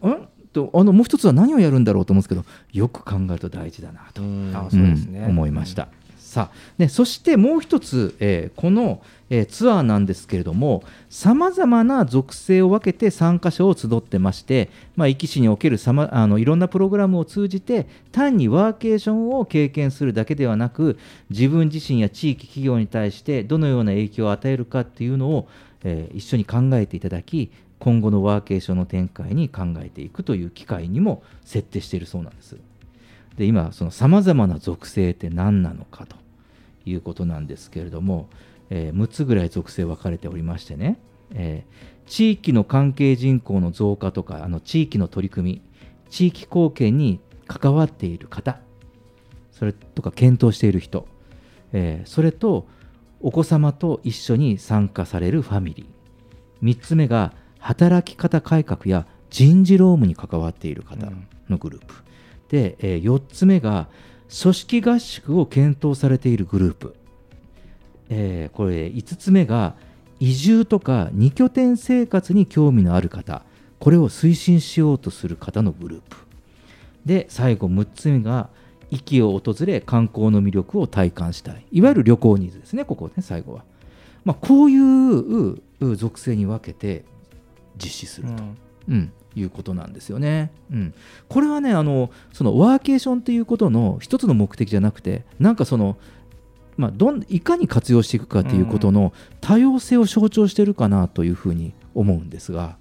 [0.52, 4.52] とあのもう一つは何をやるんだろうと思うんですけどよく考えると大事だなと、うん。
[4.56, 5.22] あそうですね。
[5.22, 5.30] ん。
[5.30, 5.88] 思いました。
[6.18, 9.02] さあね、そしてもう一つ、えーこの、
[9.34, 25.48] えーツアーなんですけれどもさまざまな属性を分けて参加者を集ってまして、まあ、壱岐市におけるさ、ま、あのいろんなプログラムを通じて単にワーケーションを経験するだけではなく自分自身や地域企業に対してどのような影響を与えるかっていうのを、
[25.84, 32.58] えー一緒に考えていただき今後のワーケーションの展開に考えていくという機会にも設定しているそうなんです。
[33.38, 36.18] で今そのさまざまな属性って何なのかと
[36.86, 38.30] いうことなんですけれども、
[38.72, 40.98] えー6つぐらい属性分かれておりましてね、
[41.36, 45.62] えー地域の関係人口の増加とかあの地域の取り組み
[46.10, 48.60] 地域貢献に関わっている方
[49.52, 51.08] それとか検討している人、
[51.74, 52.68] えーそれと
[53.24, 56.66] お子様と一緒に参加されるファミリー。
[56.76, 61.12] 3つ目が働き方改革や人事労務に関わっている方
[61.48, 61.94] のグループ、
[62.50, 63.88] で、え4つ目が
[64.42, 66.96] 組織合宿を検討されているグループ、
[68.12, 69.74] えーこれ5つ目が
[70.20, 73.42] 移住とか2拠点生活に興味のある方。
[73.80, 76.18] これを推進しようとする方のグループ。
[77.04, 78.50] で最後6つ目が
[78.92, 81.66] 壱岐を訪れ観光の魅力を体感したい。
[81.72, 83.64] いわゆる旅行ニーズですねここね最後は、
[84.24, 87.04] まあ、こういうう属性に分けて
[87.78, 88.44] 実施すると、
[88.90, 90.52] うん、いうことなんですよね。
[90.72, 90.94] うん、
[91.28, 95.98] これはねあのそのワーケーションっていうことの一つの目的じゃなくてなんかその
[96.78, 102.78] まあ、どんいかに活用していくかということの多様性を象徴しているかなというふうに思うんですが、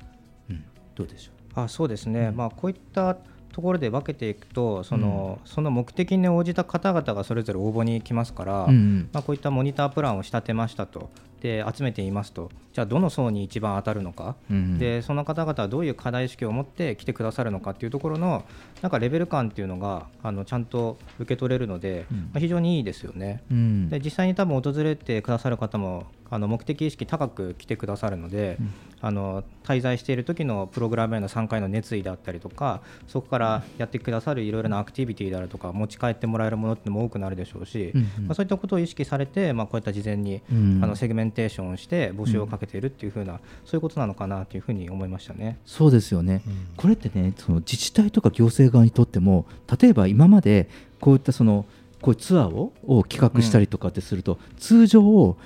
[0.48, 3.16] うん、どうでしょあそうですね、まあ、こういった
[3.52, 9.08] ところで分けていくとその,、その目的に応じた方々がそれぞれ応募に来ますから、うんうん。
[9.12, 12.50] まあ、こういったモニタープランを仕立てましたとで集めていますと。
[12.72, 14.78] じゃあどの層に一番当たるのか、うんうん。
[14.78, 18.44] でその方々はどういう課題意識を持って来てくださるのかっていうところの
[18.82, 22.18] なんかレベル感っていうのがあのちゃんと受け取れるので、うん。
[22.18, 23.42] まあ、非常にいいですよね。
[23.50, 23.88] うん。
[23.88, 28.58] で実際に多分訪れてくださる方もあの目的意識高く来てくださるので、
[29.02, 38.26] あの滞在している時のプログラムへの参加への熱意だったりとかそこからやってくださるいろいろなアクティビティであるとか持ち帰ってもらえるものってのも多くなるでしょうし、うんうん。
[38.26, 40.80] まあ、そういったことを意識されて、まあ、こういった事前に、うん。
[40.82, 45.58] あのセグメンテーションをして募集をかけているっていう風な、そういうことなのかなというふうに思いましたね。
[45.64, 46.42] そうですよね、
[46.76, 49.46] これってねその自治体とか行政側にとっても
[49.80, 50.68] 例えば今まで
[51.00, 51.66] こういったその
[52.00, 55.36] こうツアーをを企画したりとかってすると、通常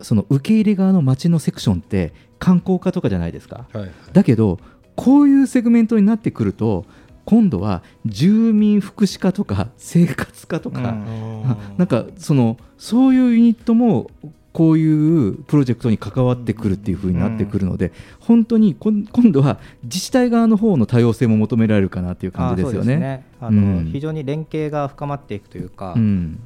[0.00, 3.66] その受け入れ側の町のセクションって観光課とかじゃないですか。
[3.72, 3.82] はい。
[3.82, 4.58] はいだけど
[4.96, 6.84] こういうセグメントになってくると
[7.24, 11.56] 今度は住民福祉課とか生活課とか、うん。
[11.76, 14.10] なんかそのそういうユニットも
[14.52, 22.94] こういうプロジェクトに関わってくるっていう風になってくるので、本当にこん今度は自治体側の方の多様性も求められるかなっていう感じですよね。
[22.94, 23.24] あそうですね。
[23.40, 23.90] あの、うん。
[23.92, 26.40] 非常に連携が深まっていくというか、うん。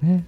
[0.00, 0.26] ね、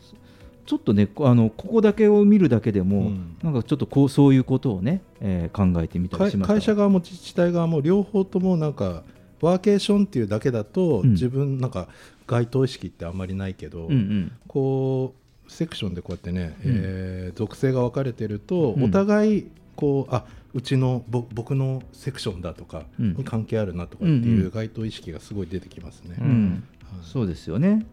[0.70, 3.36] ちょっとねこあのここだけを見るだけでも、うん。
[3.42, 9.02] なんかちょっとこうそういうことをね、えー考えてみたり会しました会社側も自治体側も両方ともなんか
[9.40, 11.10] ワーケーションっていうだけだと、うん。
[11.14, 11.88] 自分なんか
[12.28, 14.32] 該当意識ってあんまりないけど、うんうん。
[14.46, 15.16] こ
[15.48, 16.72] うセクションでこうやってね、うん。
[16.76, 18.84] えー属性が分かれてると、うん。
[18.84, 23.14] お互いこうあうちのぼ僕のセクションだとかうん。
[23.14, 26.14] に関係あるなとかってうんいううん該当意識がすごい出てきますね。
[27.02, 27.84] そうですよね。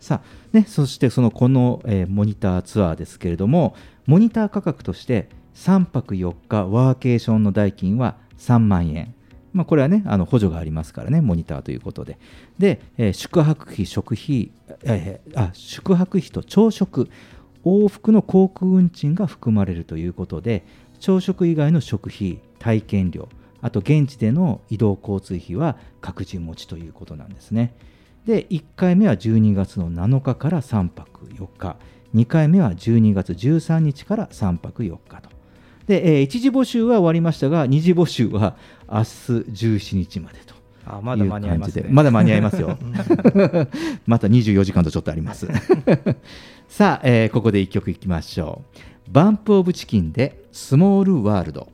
[0.00, 9.14] さあね、そしてそのこの、えーモニターツアーですけれどもモニター価格として3泊4日ワーケーションの代金は3万円、
[9.52, 12.18] まあ、これはねあの補助がありますからねモニターということで
[12.58, 14.50] で、えー宿泊費食費、
[14.84, 17.10] えーあ宿泊費と朝食
[17.64, 20.64] 往復の航空運賃が含まれるということで
[20.98, 23.28] 朝食以外の食費体験料
[23.60, 27.74] あと現地での移動交通費は各自持ちということなんですね。
[28.26, 31.76] で1回目は12月の7日から3泊4日。
[32.14, 35.30] 2回目は12月13日から3泊4日と。
[35.86, 38.56] で、えー一次募集は終わりましたが二次募集は
[38.90, 40.54] 明日17日までと
[40.86, 41.86] あまだ間に合いますね。
[41.88, 42.76] まだ間に合いますよ。
[44.06, 45.46] また24時間とちょっとあります。
[46.68, 48.62] さあ、えーここで1曲いきましょ
[49.08, 49.10] う。
[49.12, 51.68] バンプ・オブ・チキンで「スモール・ワールド」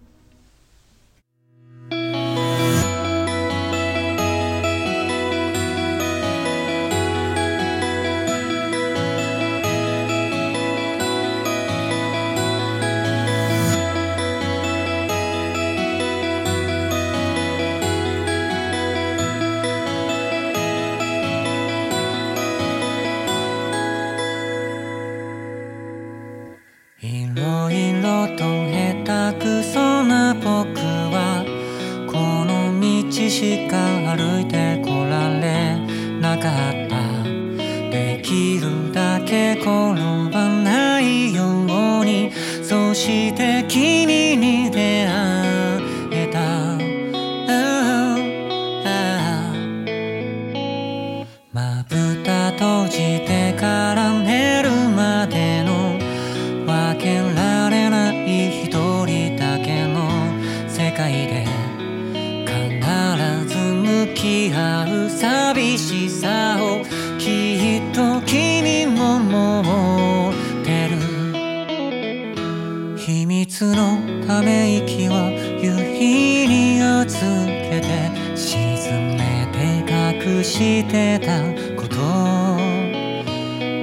[80.47, 81.43] してた
[81.75, 81.97] こと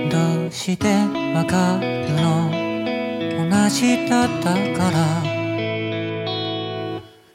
[0.09, 0.87] どうして
[1.35, 2.49] わかるの?
[3.49, 4.97] 同じだったから。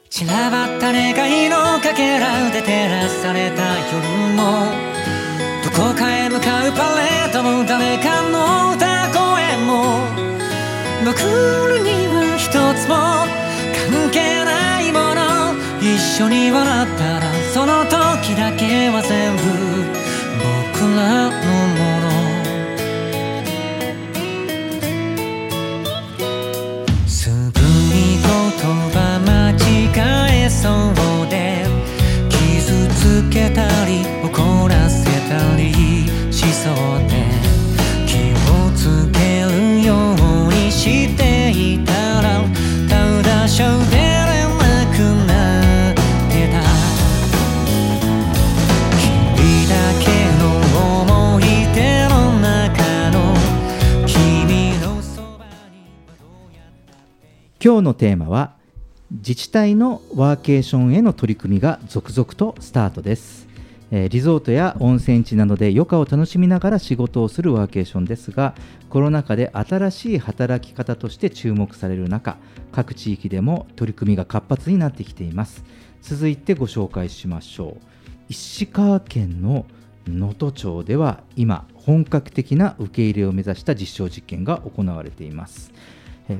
[0.09, 4.01] 散らばった願いのかけらで照らされた夜
[4.35, 4.41] も。
[5.63, 9.69] どこかへ向かうパレードも誰かの歌声も。
[11.05, 12.95] 僕らには一つも
[13.77, 15.53] 関係ないもの。
[15.79, 19.41] 一緒に笑ったらその時だけは全部
[20.37, 21.41] 僕らの
[21.77, 22.07] もの。
[27.07, 28.29] すぐに言
[28.93, 29.57] 葉間違
[30.45, 31.65] えそうで
[32.29, 35.73] 傷つけたり怒らせたり
[36.31, 36.73] しそう
[37.09, 37.11] で
[38.05, 42.43] 気をつけるようにしていたら
[42.87, 43.98] ただしゃうで
[57.69, 58.55] 今日のテーマは
[59.11, 63.47] 自治体のワーケーションへの取り組みが続々とスタートです、
[63.91, 68.55] えーリゾートや温泉地などで余暇を楽しみながら仕事をするワーケーションですが
[68.89, 72.37] コロナ禍で新しい働き方として注目される中
[72.71, 75.63] 各地域でも取り組みが活発になってきています。
[76.01, 77.85] 続いてご紹介しましょう。
[78.29, 79.67] 石川県の
[80.07, 85.71] 能登町では今本格的な受け入れを目指した実証実験が行われています。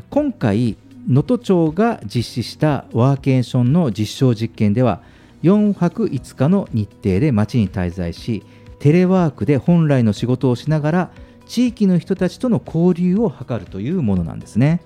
[0.09, 0.75] 今回
[1.09, 5.01] 能登町が実施したワーケーションの実証実験では
[5.43, 8.43] 4泊5日の日程で町に滞在し
[8.79, 11.11] テレワークで本来の仕事をしながら
[11.47, 14.81] 地域の人たちとの交流を図るというものなんですね、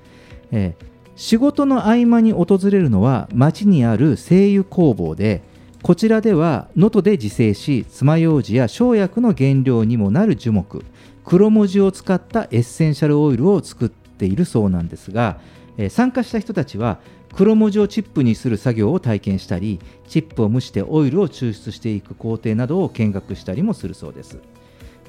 [0.52, 5.44] えー仕事の合間に訪れるのは町にある精油工房で
[5.82, 10.84] こちらでは能登で自生し爪楊枝や生薬の原料にもなる樹木
[11.26, 15.40] 黒文字を使ったエッセンシャルオイルを作っているそうなんですが、
[15.78, 17.00] えー参加した人たちは
[17.34, 24.40] 黒文字をチップにする作業を体験したりチップを蒸してオイルを抽出していく工程などを見学したりもするそうです。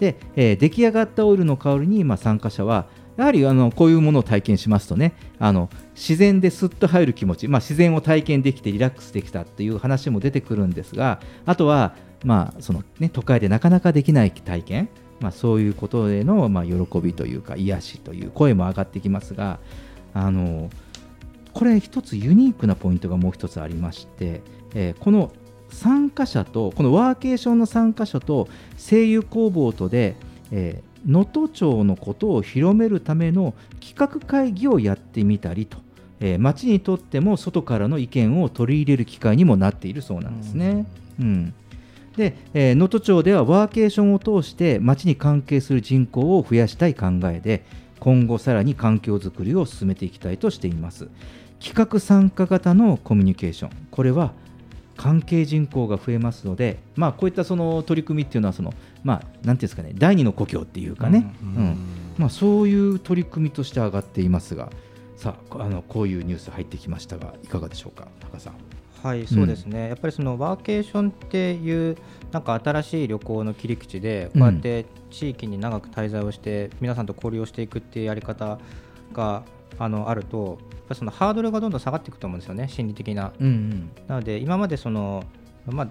[0.01, 2.87] で、えー出来上がったオイルの香りに、まあ、参加者は
[3.17, 11.95] やはりあのこういうものを体験しますとねあの自然ですっと入る気持ち、まあ、自然を体験できてリラックスできたっていう話も出てくるんですがあとは、
[12.25, 14.89] まあそのね、都会でなかなかできない体験、
[15.21, 19.61] まあ、そういうことへの、まあ、喜びというか癒しという声も上がってきますが
[20.15, 20.71] あの
[21.53, 24.43] これ一つユニークなポイントがもう一つありまして、
[24.75, 25.33] えーこの
[25.71, 28.49] 参加者とこのワーケーションの参加者と
[28.79, 30.17] 声優工房とで
[30.51, 35.79] えー能登町のことを広めるための企画会議をやってみたりと、
[36.21, 40.87] えー町にとっても外からの意見を取り入れる機会にもなっているそうなんですね。
[41.21, 41.55] うん
[42.17, 47.65] でえー能登、町ではワーケーションを通して町に関係する人口を増やしたい考えで
[48.05, 51.09] 今後さらに環境づくりを進めていきたいとしています。
[51.59, 53.71] 企画参加型のコミュニケーション。
[53.91, 54.35] これは
[54.99, 58.75] 関係人口が増えますので、まあ、こういったその取り組みっていうのはその、
[59.05, 61.79] まあ、なんていうんですかね第二の故郷っていうかね、うん
[62.19, 64.69] まあ、そういう取り組みとして上がっていますが
[65.17, 68.55] さああのこういうニュース入ってきましたがいかがでしょうか高さん。
[69.03, 71.97] はい、そうですね、やっぱりそのワーケーションっていう
[72.35, 78.59] なんか新しい旅行の切り口でこうやって地域に長く滞在をして皆さんと交流をしていくっていうやり方
[79.13, 79.45] が
[79.79, 83.33] あのあるとやっぱりそのハードルがどんどん下がっていくと思うんですよね心理的な。
[83.39, 85.23] うんうんなので今までその、
[85.67, 85.89] まあ、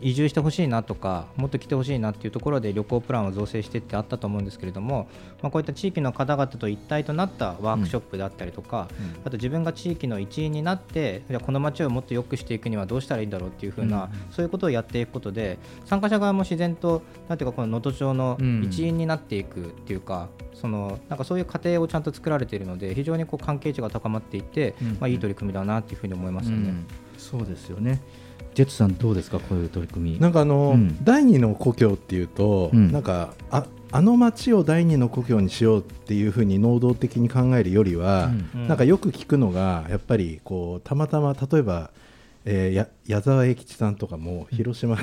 [0.00, 5.08] 移住してほしいなとかもっと来てほしいなっていうところで旅行プランを造成してってあったと思うんですけれども、
[5.42, 8.88] まあ、こういった地域の方々と一体となったワークショップであったりとか、
[9.24, 26.68] あと自分が地域の一員になってじゃあこの街をもっと良くしていくにはどうしたらいいんだろうっていうふうな、そういうことをやっていくことで参加者側も自然となんていうかこの能登町の一員になっていくっていうか、そのなんかそういう過程をちゃんと作られているので非常にこう関係値が高まっていって、うんまあ、いい取り組みだなっていうふうに思いますよね。
[26.68, 26.86] うん
[27.22, 28.00] そうですよね。
[28.54, 29.38] ジェットさんどうですか？
[29.38, 30.20] こういう取り組み。
[30.20, 31.02] なんかあの、うん。
[31.04, 32.92] 第二の故郷っていうと、うん。
[32.92, 38.68] なんかああの町を第二の故郷にしようっていうふうに能動的に考えるよりは、うん。
[38.68, 41.90] なんかよく聞くのがやっぱりこうたまたま例えば、
[42.44, 45.02] えーや矢沢永吉さんとかも広島で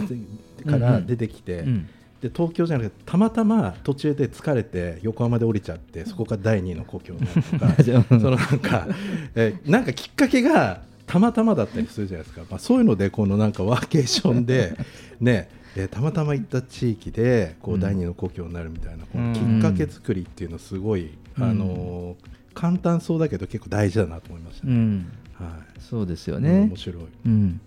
[0.69, 1.89] から出てきて、うん。
[2.21, 7.59] で東京じゃなくてたまたま途中で疲れて横浜で降りちゃってそこが第二の故郷になると
[8.03, 8.87] か そのなんか、
[9.35, 14.75] えーなんかきっかけがたまたまだったりするじゃないですか、まあ、そういうのでこのなんかワーケーションで
[15.19, 17.79] ねえーたまたま行った地域でこううん。
[17.79, 19.33] 第二の故郷になるみたいな、こうん。
[19.33, 21.43] のきっかけ作りっていうのすごい、うん。
[21.43, 24.73] あのー簡単そうだけど結構大事だなと思いましたね。
[24.73, 25.45] うん、は
[25.77, 25.79] い。
[25.79, 26.75] そうですようんね面。
[26.75, 27.03] 白い。
[27.25, 27.61] うん。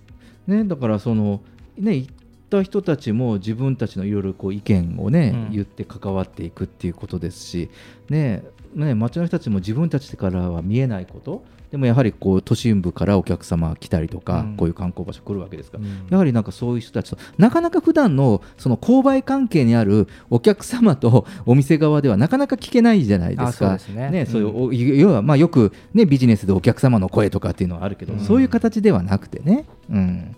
[0.47, 1.41] ね、だからその、
[1.79, 2.15] ね、行っ
[2.51, 5.53] た人たちも自分たちのいろいろこう意見をね、うん。
[5.53, 7.71] 言って関わっていくっていうことですし、
[8.11, 8.43] ね
[8.75, 23.73] ね、町の人たちも自分たちからは見えないことでもやはりこう都心部からお客様が来たりとか、うんこういう観光場所来るわけですから、うんやはりなんかそういう人たちとなかなか普段のその購買関係にあるお客様とお店側ではなかなか聞けないじゃないですか。
[23.73, 29.65] あそうねそういうお要はまあよくねビジネスでお客様の声とかっていうのはあるけど、うんそういう形ではなくてね。
[29.91, 30.37] うん。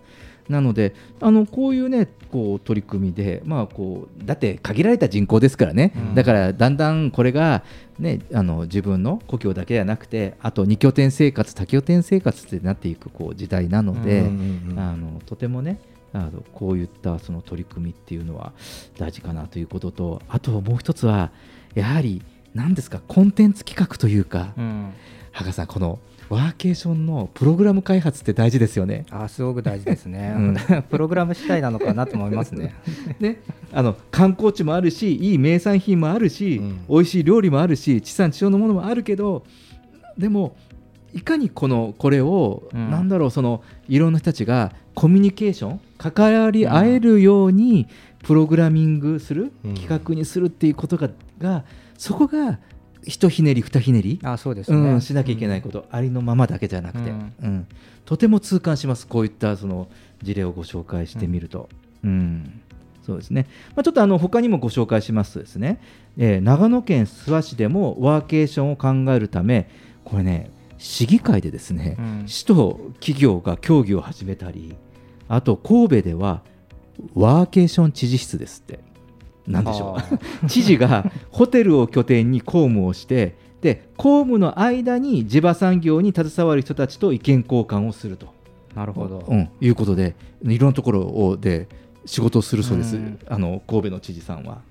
[0.49, 6.14] なのであのこういうねこう取り組みでまあこうだって限られた人口ですからね、うん。
[6.14, 7.64] だからだんだんこれが
[7.99, 14.20] ねあの自分の故郷だけじゃなくてあと二拠点生活多拠点生活ってなっていくこう時代なので、
[14.76, 15.78] あのとてもね
[16.12, 18.53] あのこういったその取り組みっていうのは
[18.99, 21.30] 大事かなということとあともう一つは
[21.74, 22.22] やはり
[22.55, 24.92] 何ですかコンテンツ企画というか、うん。
[25.32, 25.99] 羽賀さんこの
[26.35, 29.07] ワーケーションのプログラム開発って大事ですよね。
[29.11, 30.57] あすごく大事ですね、 うん。
[30.91, 32.74] プログラム次第なのかなと思いますね。
[33.20, 33.41] ね、
[33.72, 36.85] あの観光地もあるしいい名産品もあるし、うん。
[36.89, 39.45] 美味しい料理もあるし地産地消のものもあるけど
[40.18, 40.57] でも
[41.12, 42.91] いかにこのこれを、うん。
[42.91, 47.87] なんだろうそのいろんな人たちがコミュニケーション関わり合えるように
[48.24, 49.74] プログラミングする、うん。
[49.74, 51.64] 企画にするっていうことがが
[51.97, 52.59] そこが
[53.07, 57.32] 一ひねり二ひねり、あそうですね、うん、しなきゃいけないこと、ありのままだけじゃなくて、うん。
[57.42, 57.66] うん。
[58.05, 59.88] とても痛感しますこういったその
[60.22, 61.68] 事例をご紹介してみると。
[62.02, 62.61] うん。
[63.05, 63.46] そうですね、
[63.76, 65.78] まあ、ちょっとあの他にもご紹介しますとですね、
[66.16, 69.68] えー長野県諏訪市でもワーケーションを考えるため
[70.05, 72.22] これね市議会でですね、うん。
[72.26, 74.74] 市と企業が協議を始めたり
[75.28, 76.40] あと神戸では
[77.14, 78.80] ワーケーション知事室ですって
[79.47, 79.97] なんでしょ
[80.42, 80.47] う。
[80.49, 88.32] 知事がホテルを拠点に公務をしてで公務の間に地場産業に携わる人たちと意見交換をすると。
[88.74, 91.68] なるほど、うん、いうことでいろんなところをで
[92.07, 93.18] 仕事をするそうです、うん。
[93.28, 94.62] あの神戸の知事さんは。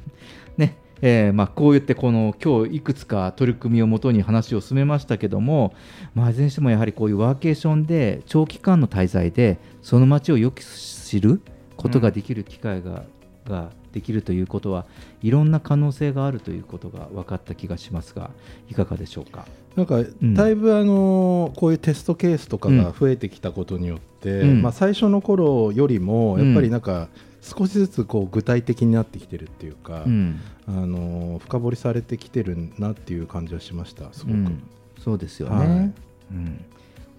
[0.56, 5.72] ねえーまあ、こう言ってこの今日いくつか取り組みをもとに話を進めましたけども、
[6.14, 11.40] まあ、いずれにしてもやはりこういうワーケーションで長期間の滞在でその街をよく知る
[11.78, 13.04] ことができる機会が,、
[13.46, 14.86] ができるということは
[15.22, 18.30] いろんな可能性があるということが分かった気がしますが
[18.70, 19.46] いかがでしょうか？
[19.76, 20.34] なんかん。
[20.34, 24.62] だいぶあのこういうテストケースとかが増えてきたことによって、うん。
[24.62, 27.08] まあ、最初の頃よりもやっぱりなんか
[27.42, 30.40] 少しずつこう具体的になってきてるっていうか、うん。
[30.66, 34.62] あの深掘りされてきてるなっていう感じはしましたすごく、うん。
[35.02, 35.56] そうですよね。
[35.56, 35.68] はい。
[35.68, 36.64] うん。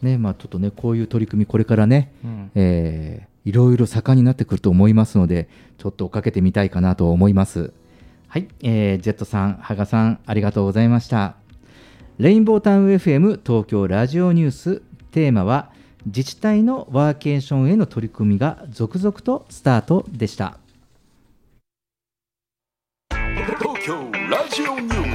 [0.01, 2.51] ねまあ、ちょっとねこういう取り組みこれからね、うん。
[2.55, 7.73] えーいろいろ盛んになってくると思いますのでちょっと追っかけてみたいかなと思います。
[8.27, 11.35] はい、えージェットさん、羽賀さんありがとうございました。
[12.17, 14.81] レインボータウン FM 東京ラジオニュース
[15.11, 15.71] テーマは
[16.05, 20.57] 自治体のワーケーションへの取り組みが続々とスタートでした。
[23.09, 25.10] 東京ラジオニュース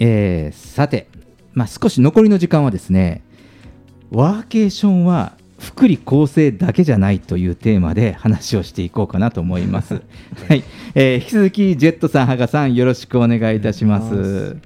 [0.00, 1.06] えーさて、
[1.52, 3.22] まあ、少し残りの時間はですね
[4.10, 10.00] ワーケーションは福利厚生だけじゃないというテーマで話をしていこうかなと思います。
[10.48, 14.56] はい、えー引き続きジェットさん、羽賀さんよろしくお願いいたします。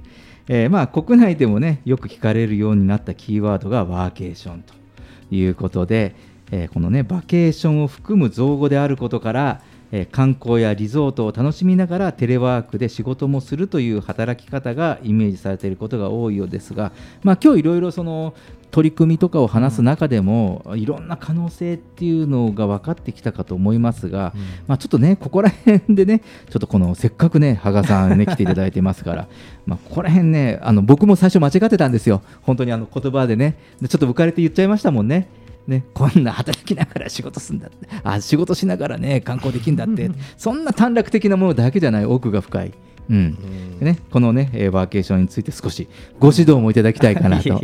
[0.46, 4.74] えーまあ、国内でもねよく聞かれるようになったキーワードがワーケーションと
[5.34, 6.14] いうことで、
[6.52, 9.60] えーこのねバケーションを含む造語であることから、
[9.96, 16.90] えー観光やリゾートを楽しみながらテレワークで仕事もするという働き方がイメージされていることが多いようですが、
[17.22, 18.34] まあ、今日いろいろその
[18.72, 24.32] 取り組みとかを話す中でも、いろんな可能性っていうのが分かってきたかと思いますが、
[24.66, 29.28] まあ、ちょっとねここら辺でねちょっとこのせっかくね羽賀さんね来ていただいてますから、
[29.64, 32.20] まあ、ここら辺ねあの僕も最初間違ってたんですよ。
[32.42, 33.56] 本当にあの言葉でね。
[33.80, 35.28] でちょっと浮かれて言っちゃいましたもんね。
[35.66, 37.88] ね、こんな働きながら仕事すんだって。
[38.02, 40.10] あ仕事しながらね観光できるんだって。
[40.36, 42.04] そんな短絡的なものだけじゃない。
[42.04, 42.72] 奥が深い、
[43.08, 43.78] うん。
[43.78, 45.88] でね、このねえーワーケーションについて少し
[46.18, 47.60] ご指導もいただきたいかなと。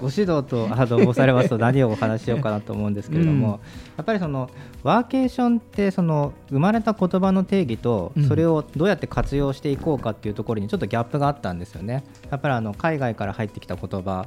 [0.00, 3.52] ご指導とあの申されますと何をお話ししようかなと思うんですけれども、うん。
[3.52, 3.58] や
[4.02, 4.50] っぱりその
[4.82, 8.28] ワーケーションってその生まれた言葉の定義とうん。
[8.28, 12.04] それをどうやって活用していこうかっていうところにちょっとギャップがあったんですよね。
[12.30, 14.26] やっぱりあの海外から入ってきた言葉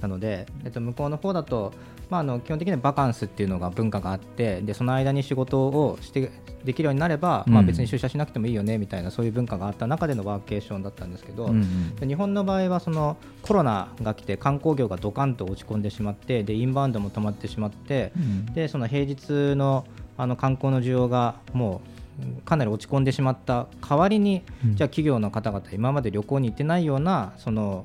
[0.00, 1.72] なので、えっと、向こうの方だと、
[2.10, 6.30] まあ、あの基本的にはバカンスっていうのが文化があってでその間に仕事をして
[6.64, 19.84] できるようになれば、まあ、うん別に出社しなくてもいいよねみたいなそういう文化があった中でのワーケーションだったんですけど、うんで日本の場合はそのコロナが来て観光業がドカンと落ち込んでしまってでインバウンドも止まってしまってうんでその平日の
[20.16, 21.80] あの観光の需要がも
[22.20, 24.76] ううんかなり落ち込んでしまった代わりに、うん。
[24.76, 27.84] じゃあ企業の方々今まで旅行に行ってないようなその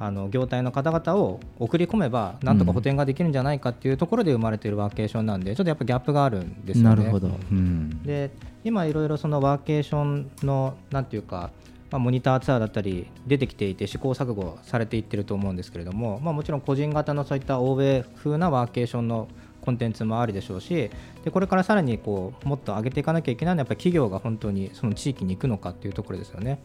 [0.00, 6.96] あの業態の方々を送り込めばなんとか補填ができるんじゃないかっていうところで生まれているワーケーションなんでちょっとやっぱギャップがあるんですよね。
[6.96, 8.30] なるほど、うんで
[8.64, 11.50] 今いろいろそのワーケーションのなんていうか、
[11.90, 19.28] まあ、モニターツアーだったり出てきていて試行錯誤されていってると思うんですけれども、まあ、もちろん個人型のそういった欧米風なワーケーションの
[19.60, 20.90] コンテンツもあるでしょうし
[21.24, 26.58] でこれからさらにこうもっと上げていかなきゃいけないのはやっぱり企業が本当にその地域に行くのかっていうところですよね。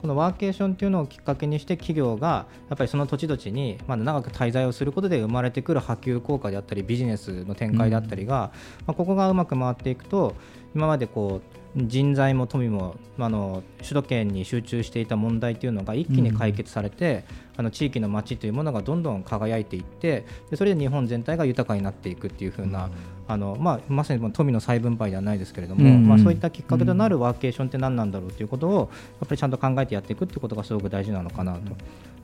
[0.00, 8.52] このワーケーションっていうのをきっかけにして企業がやっぱりその土地土地にまだ長く滞在をすることで生まれてくる波及効果であったりビジネスの展開であったりが、
[8.86, 10.34] まあ、ここがうまく回っていくと
[10.74, 17.24] 今までこう人材も富もあの首都圏に集中していた問題というのが一気に解決されて、
[17.56, 22.90] あの地域の街というものがどんどん輝いていってでそれで日本全体が豊かになっていくっていう風な、
[23.28, 26.08] あのまあ、まさに富の再分配ではないですけれども、うんうん。
[26.08, 31.60] まあ、そういったきっかけとなるワーケーションって何なんだろうということをやっぱりちゃんと考えてやっていくっていうことがすごく大事なのかなと。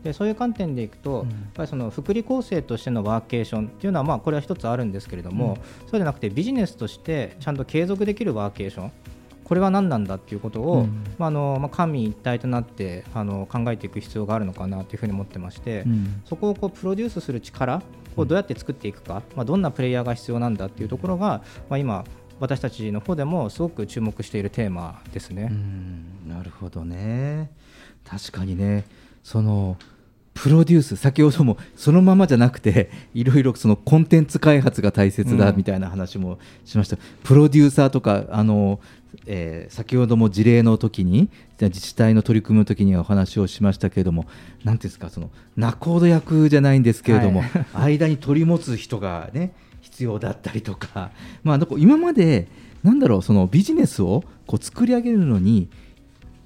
[0.02, 8.92] でそういう観点でいくと、やっぱりその福利厚生としてのワーケーションっていうのはまあこれは一つあるんですけれども、そうじゃなくてビジネスとしてちゃんと継続できるワーケーション
[9.44, 11.04] これは何なんだっていうことを、うん。
[11.18, 16.22] まああのまあ、官民一体となってあの考えていく必要があるのかなというふうに思ってまして、うん。
[16.24, 17.82] そこをこうプロデュースする力
[18.16, 22.04] をどうやって作っていくか、まあ、どんなプレイヤーが必要なんだっていうところが、まあ、今
[22.40, 25.48] 私たちの方でもすごく注目しているテーマですね。
[25.50, 26.28] うん。
[26.28, 27.50] なるほどね。
[28.04, 28.84] 確かにね。
[29.22, 29.76] その
[30.34, 35.56] プロデュース先ほどもそのままじゃなくていろいろそのコンテンツ開発が大切だうん。
[35.56, 38.80] みたいな話もしました、プロデューサーとかあの、
[39.26, 44.26] えー先ほども事例の時に自治体の取り組む時にはお話をしましたけれども
[44.64, 47.42] 何ていうんですかその仲人役じゃないんですけれども、
[47.72, 47.92] はい。
[47.98, 51.10] 間に取り持つ人がね必要だったりとか、
[51.42, 52.48] まあ、なんか今まで
[52.82, 55.68] なんだろうそのビジネスをこう作り上げるのに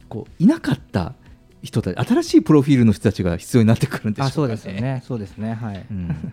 [0.09, 1.15] こういなかった
[1.63, 5.87] 人たち新しいプロフィールの人たちが必要になってくるんでしょうか、ね、あそうですよね、そうですね、はい。
[5.91, 6.33] うん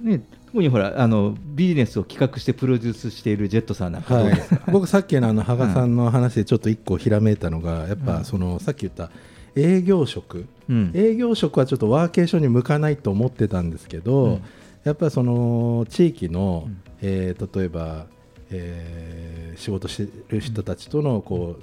[0.00, 4.34] ね、特にほらあのビジネスを企画してプロデュースしているジェットさんなんかはい。
[4.70, 9.10] 僕さっきのあの羽賀さんの話でちょっと一個ひらめいたのがやっぱそのさっき言った
[9.54, 10.92] 営業職、うん。
[10.94, 14.42] 営業職はちょっとワーケーションに向かないと思ってたんですけど、うん。
[14.84, 16.82] やっぱりその地域の、うん。
[17.00, 18.06] えー例えば、
[18.50, 21.62] えー仕事してる人たちとのこう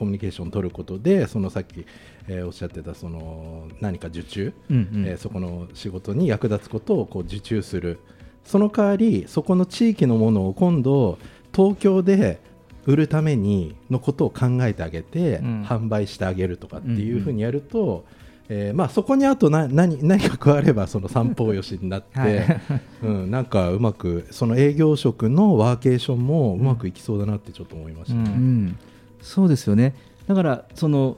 [0.00, 1.84] コミュニケーションを取ることでそのさっき、
[2.26, 5.06] えーおっしゃってたその何か受注、うんうん。
[5.06, 7.98] えーそこの仕事に役立つことをこう受注する。
[8.42, 11.18] その代わりそこの地域のものを今度
[11.54, 12.40] 東京で
[12.86, 15.62] 売るためにのことを考えてあげて、うん。
[15.64, 18.06] 販売してあげるとかっていううんうんふうにやると、
[18.48, 22.60] えーまあ、そこにあとな何何か加わればその三方よしになって、はい。
[23.04, 28.24] うん、なんかうまくその営業職のワーケーションもうまくいきそうだなってちょっと思いました、ね。
[28.24, 28.78] うんうん、
[29.20, 29.94] そうですよね。
[30.26, 31.16] だからその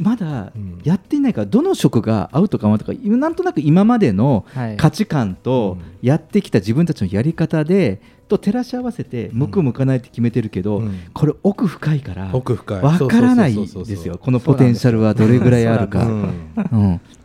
[0.00, 0.80] まだうん。
[0.82, 4.76] やっていないからどの職が合うとかとかなんとなく今までのはい。
[4.76, 5.98] 価値観とうん。
[6.06, 11.00] やってきた自分たちのやり方でと照らし合わせて向く向かないって決めてるけど、うん。
[11.12, 12.82] これ奥深いから奥深い。
[12.82, 14.18] わからないですよ。
[14.18, 16.08] このポテンシャルはどれぐらいあるか。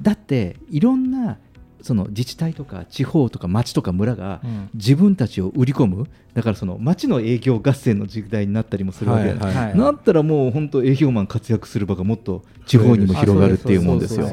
[0.02, 1.38] だっていろんな
[1.86, 4.70] その自治体とか地方とか町とか村がうん。
[4.74, 6.08] 自分たちを売り込む。
[6.34, 9.78] だからその町の営業合戦の時代になったりもするわけではいはい。
[9.78, 14.28] なったらもう本当営業マン活躍する場がもっと地方にも広がるっていうもんですよ。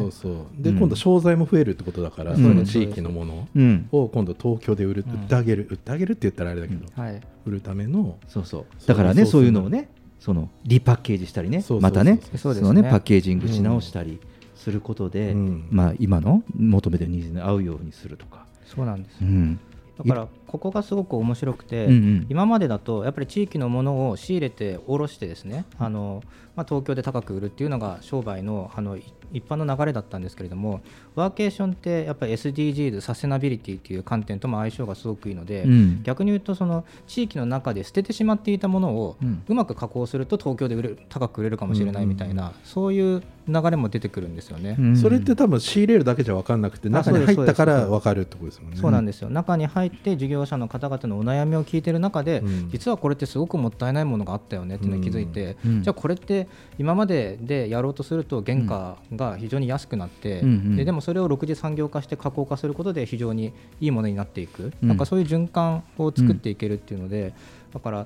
[0.59, 0.79] で、うん。
[0.79, 2.43] 今度商材も増えるってことだから、うん。
[2.43, 5.13] その地域のものうん、を今度東京で売る、うん。
[5.13, 7.21] 売ってあげる売ってあげるって言ったらあれだけど、はい。
[7.45, 8.65] 売るためのそうそう。
[8.87, 12.19] だからねそういうのをねそのリパッケージしたりねまたね。
[12.37, 14.21] そのねパッケージングし直したり
[14.63, 15.69] することで、うん。
[15.71, 18.47] まあ、今の求めてるニーズに合うようにするとか。
[18.65, 19.19] そうなんですよ。
[19.23, 19.61] うん。
[19.99, 22.27] だからここがすごく面白くて、うんうん。
[22.29, 26.23] 今までだとやっぱり地域のものを仕入れて卸してですねあの、
[26.55, 30.83] まあ、東京で高く売るっていうのが商売のあのい一般の流れだったんですけれども
[31.15, 36.03] ワーケーションってやっぱり SDGs サステナビリティっていう観点とも相性がすごくいいので、うん。
[36.03, 39.43] 逆に言うとその地域の中で捨ててしまっていたものをうん。
[39.49, 44.77] うまく加工すると東京で売れる高く売れるかもしれないみたいな、そういう流れも出てくるんですよね。
[44.79, 44.97] うん。
[44.97, 48.77] それって多分仕入れるだけじゃ分かんなくて中に入ったから分かるってことですもんね。
[48.77, 49.31] そうなんですよ。
[49.31, 52.71] 中に入って事業者の方々のお悩みを聞いてる中で、うん。
[52.71, 55.83] 実はこれってすごくもったいないものがあったよねっていうのに気づいて、うん。
[55.83, 60.77] じゃあこれって今まででやろうとすると原価が非常に安くなって、うんうん。
[60.77, 64.89] ででもそれを6次産業化して加工化することで非常にいいものになっていく、うん。
[64.89, 67.35] なんかそういう循環を作っていけるっていうので、
[67.73, 67.99] だから、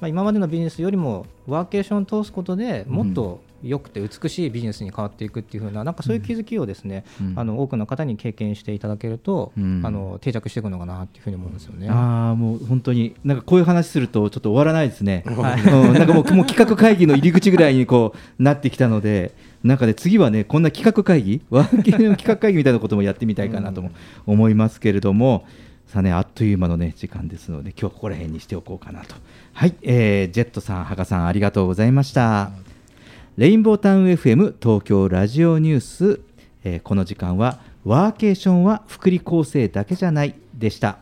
[0.00, 11.88] まあ、今までのビジネスよりもワーケーションを通すことでもっと良くて美しいビジネスに変わっていくっていう風ななんかそういう気づきをですね、うんあの多くの方に経験していただけると、うんあの定着していくのかなっていうふうに思うんですよね。
[11.88, 15.24] ああもう本当になんかこういう話するとちょっと終わらないですね。
[15.26, 23.90] はいうん、なんかもうもう企画会議の入り口ぐらいにこうなってきたので、なんかね次はねこんな企画会議、ワーキングの企画会議みたいなこともやってみたいかなとも
[24.26, 25.46] 思いますけれども、
[25.86, 29.14] さあねあっという間のね時間ですので今日はここら辺にしておこうかなと。
[29.52, 32.50] はい、えー、ジェットさん、ハガさんありがとうございました。
[33.36, 36.20] レインボータウン FM 東京ラジオニュース、
[36.62, 40.98] えーこの時間はワーケーションは福利厚生だけじゃないでした。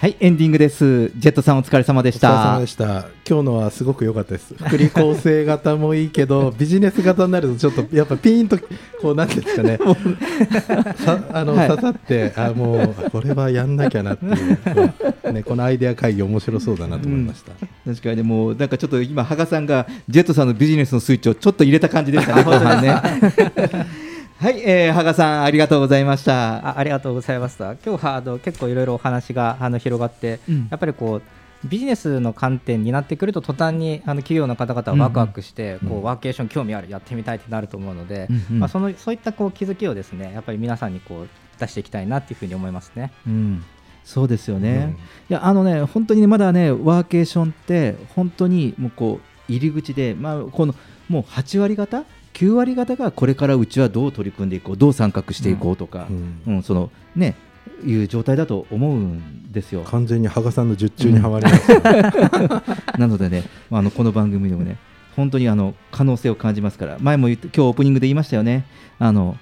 [0.00, 1.08] はいエンディングです。
[1.16, 3.08] ジェットさんお疲れ様でしお疲れ様たでした。
[3.28, 4.54] 今日のはすごく良かったです。
[4.54, 8.60] 福利厚生型もいいけど ビジネス型になるとちょっとやっぱピーンと
[9.02, 9.78] こうなんていうんですかね。
[11.04, 11.68] さあの、はい。
[11.68, 17.50] 刺さってあもうこれはやんなきゃなっていうねこのアイデア会議面白そうだなと思いました、
[17.84, 24.07] 確かにもうなんかちょっと今羽賀さんがジェットさんのビジネスのスイッチをちょっと入れた感じでしたね ね
[24.40, 26.58] はい、えー、羽賀さんありがとうございました。
[26.64, 27.72] あありがとうございました。
[27.72, 30.68] 今日はあの結構いろいろお話があの広がって、うん。
[30.70, 31.22] やっぱりこう
[31.66, 38.60] ビジネスの観点になってくると途端にあの企業の方々はワクワクして、こうワーケーション興味あるやってみたいってなると思うので、うんうん。
[38.60, 41.28] まあ、そのそういったこう気づきをですねやっぱり皆さんにこう
[41.58, 43.10] 出していきたいなっていうふうに思いますね。
[43.26, 43.64] うん、
[44.04, 44.90] そうですよね、うん。
[44.92, 44.96] い
[45.30, 50.76] やあのね本当にねまだねワーケーションって本当にもうこう入り口で、まあ、この
[51.08, 52.04] もう8割方
[52.38, 56.42] 9割方がこれからうちはどう取り組んでいこうどう参画していこうとか、うん。
[56.46, 57.34] うんそのね
[57.84, 59.82] いう状態だと思うんですよ。
[59.82, 64.78] 完全に羽賀さんの術中にはまりました、 なのでね、まあ、あのこの番組でもね、
[65.14, 68.64] 本当にあの可能性を感じますから、前も言って今日オープニングで言いましたよね、
[68.98, 69.36] あの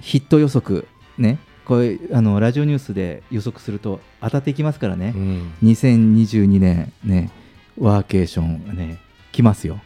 [0.00, 5.52] ヒット予測、ね、こういうあのラジオニュースで予測すると当たっていきますからね、うん。
[5.62, 7.30] 2022年、ね、
[7.78, 8.98] ワーケーション、ね、
[9.30, 9.80] 来ますよ。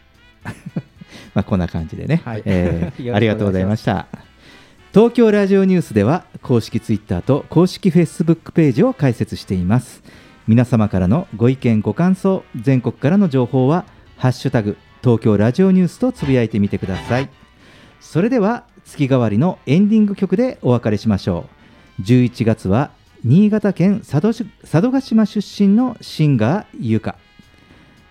[1.35, 2.43] まあこんな感じでね、はい。
[2.45, 4.07] えー ありがとうございました。
[4.93, 10.03] 東京ラジオニュースでは公式ツイッターと公式フェイスブックページを開設しています。
[10.47, 13.85] 皆様からのご意見ご感想全国からの情報は
[14.17, 17.29] ハッシュタグ東京ラジオニュースとつぶやいてみてください。
[18.01, 21.47] それでは月替わりのエンディング曲でお別れしましょ
[21.99, 22.03] う。
[22.03, 22.91] 11月は
[23.25, 27.17] 新潟県佐渡し佐渡島出身のシンガーゆか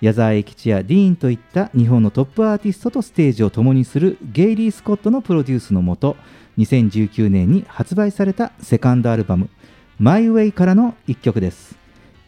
[0.06, 6.16] 矢沢永吉やディーンといった日本のトップアーティストとステージを共にするゲイリー・スコットのプロデュースのもと
[6.60, 9.50] 2019年に発売されたセカンドアルバム
[9.98, 11.76] 「マイ・ウェイ」からの一曲です。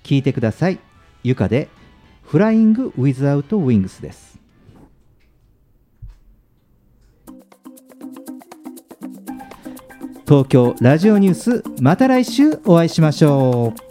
[0.01, 0.79] 聴いてください。
[1.23, 1.69] ゆかで
[2.25, 4.39] 「フライング・ウィズ・アウト・ウィングス」です。
[10.25, 13.86] 東京ラジオニュースまた来週お会いしましょう。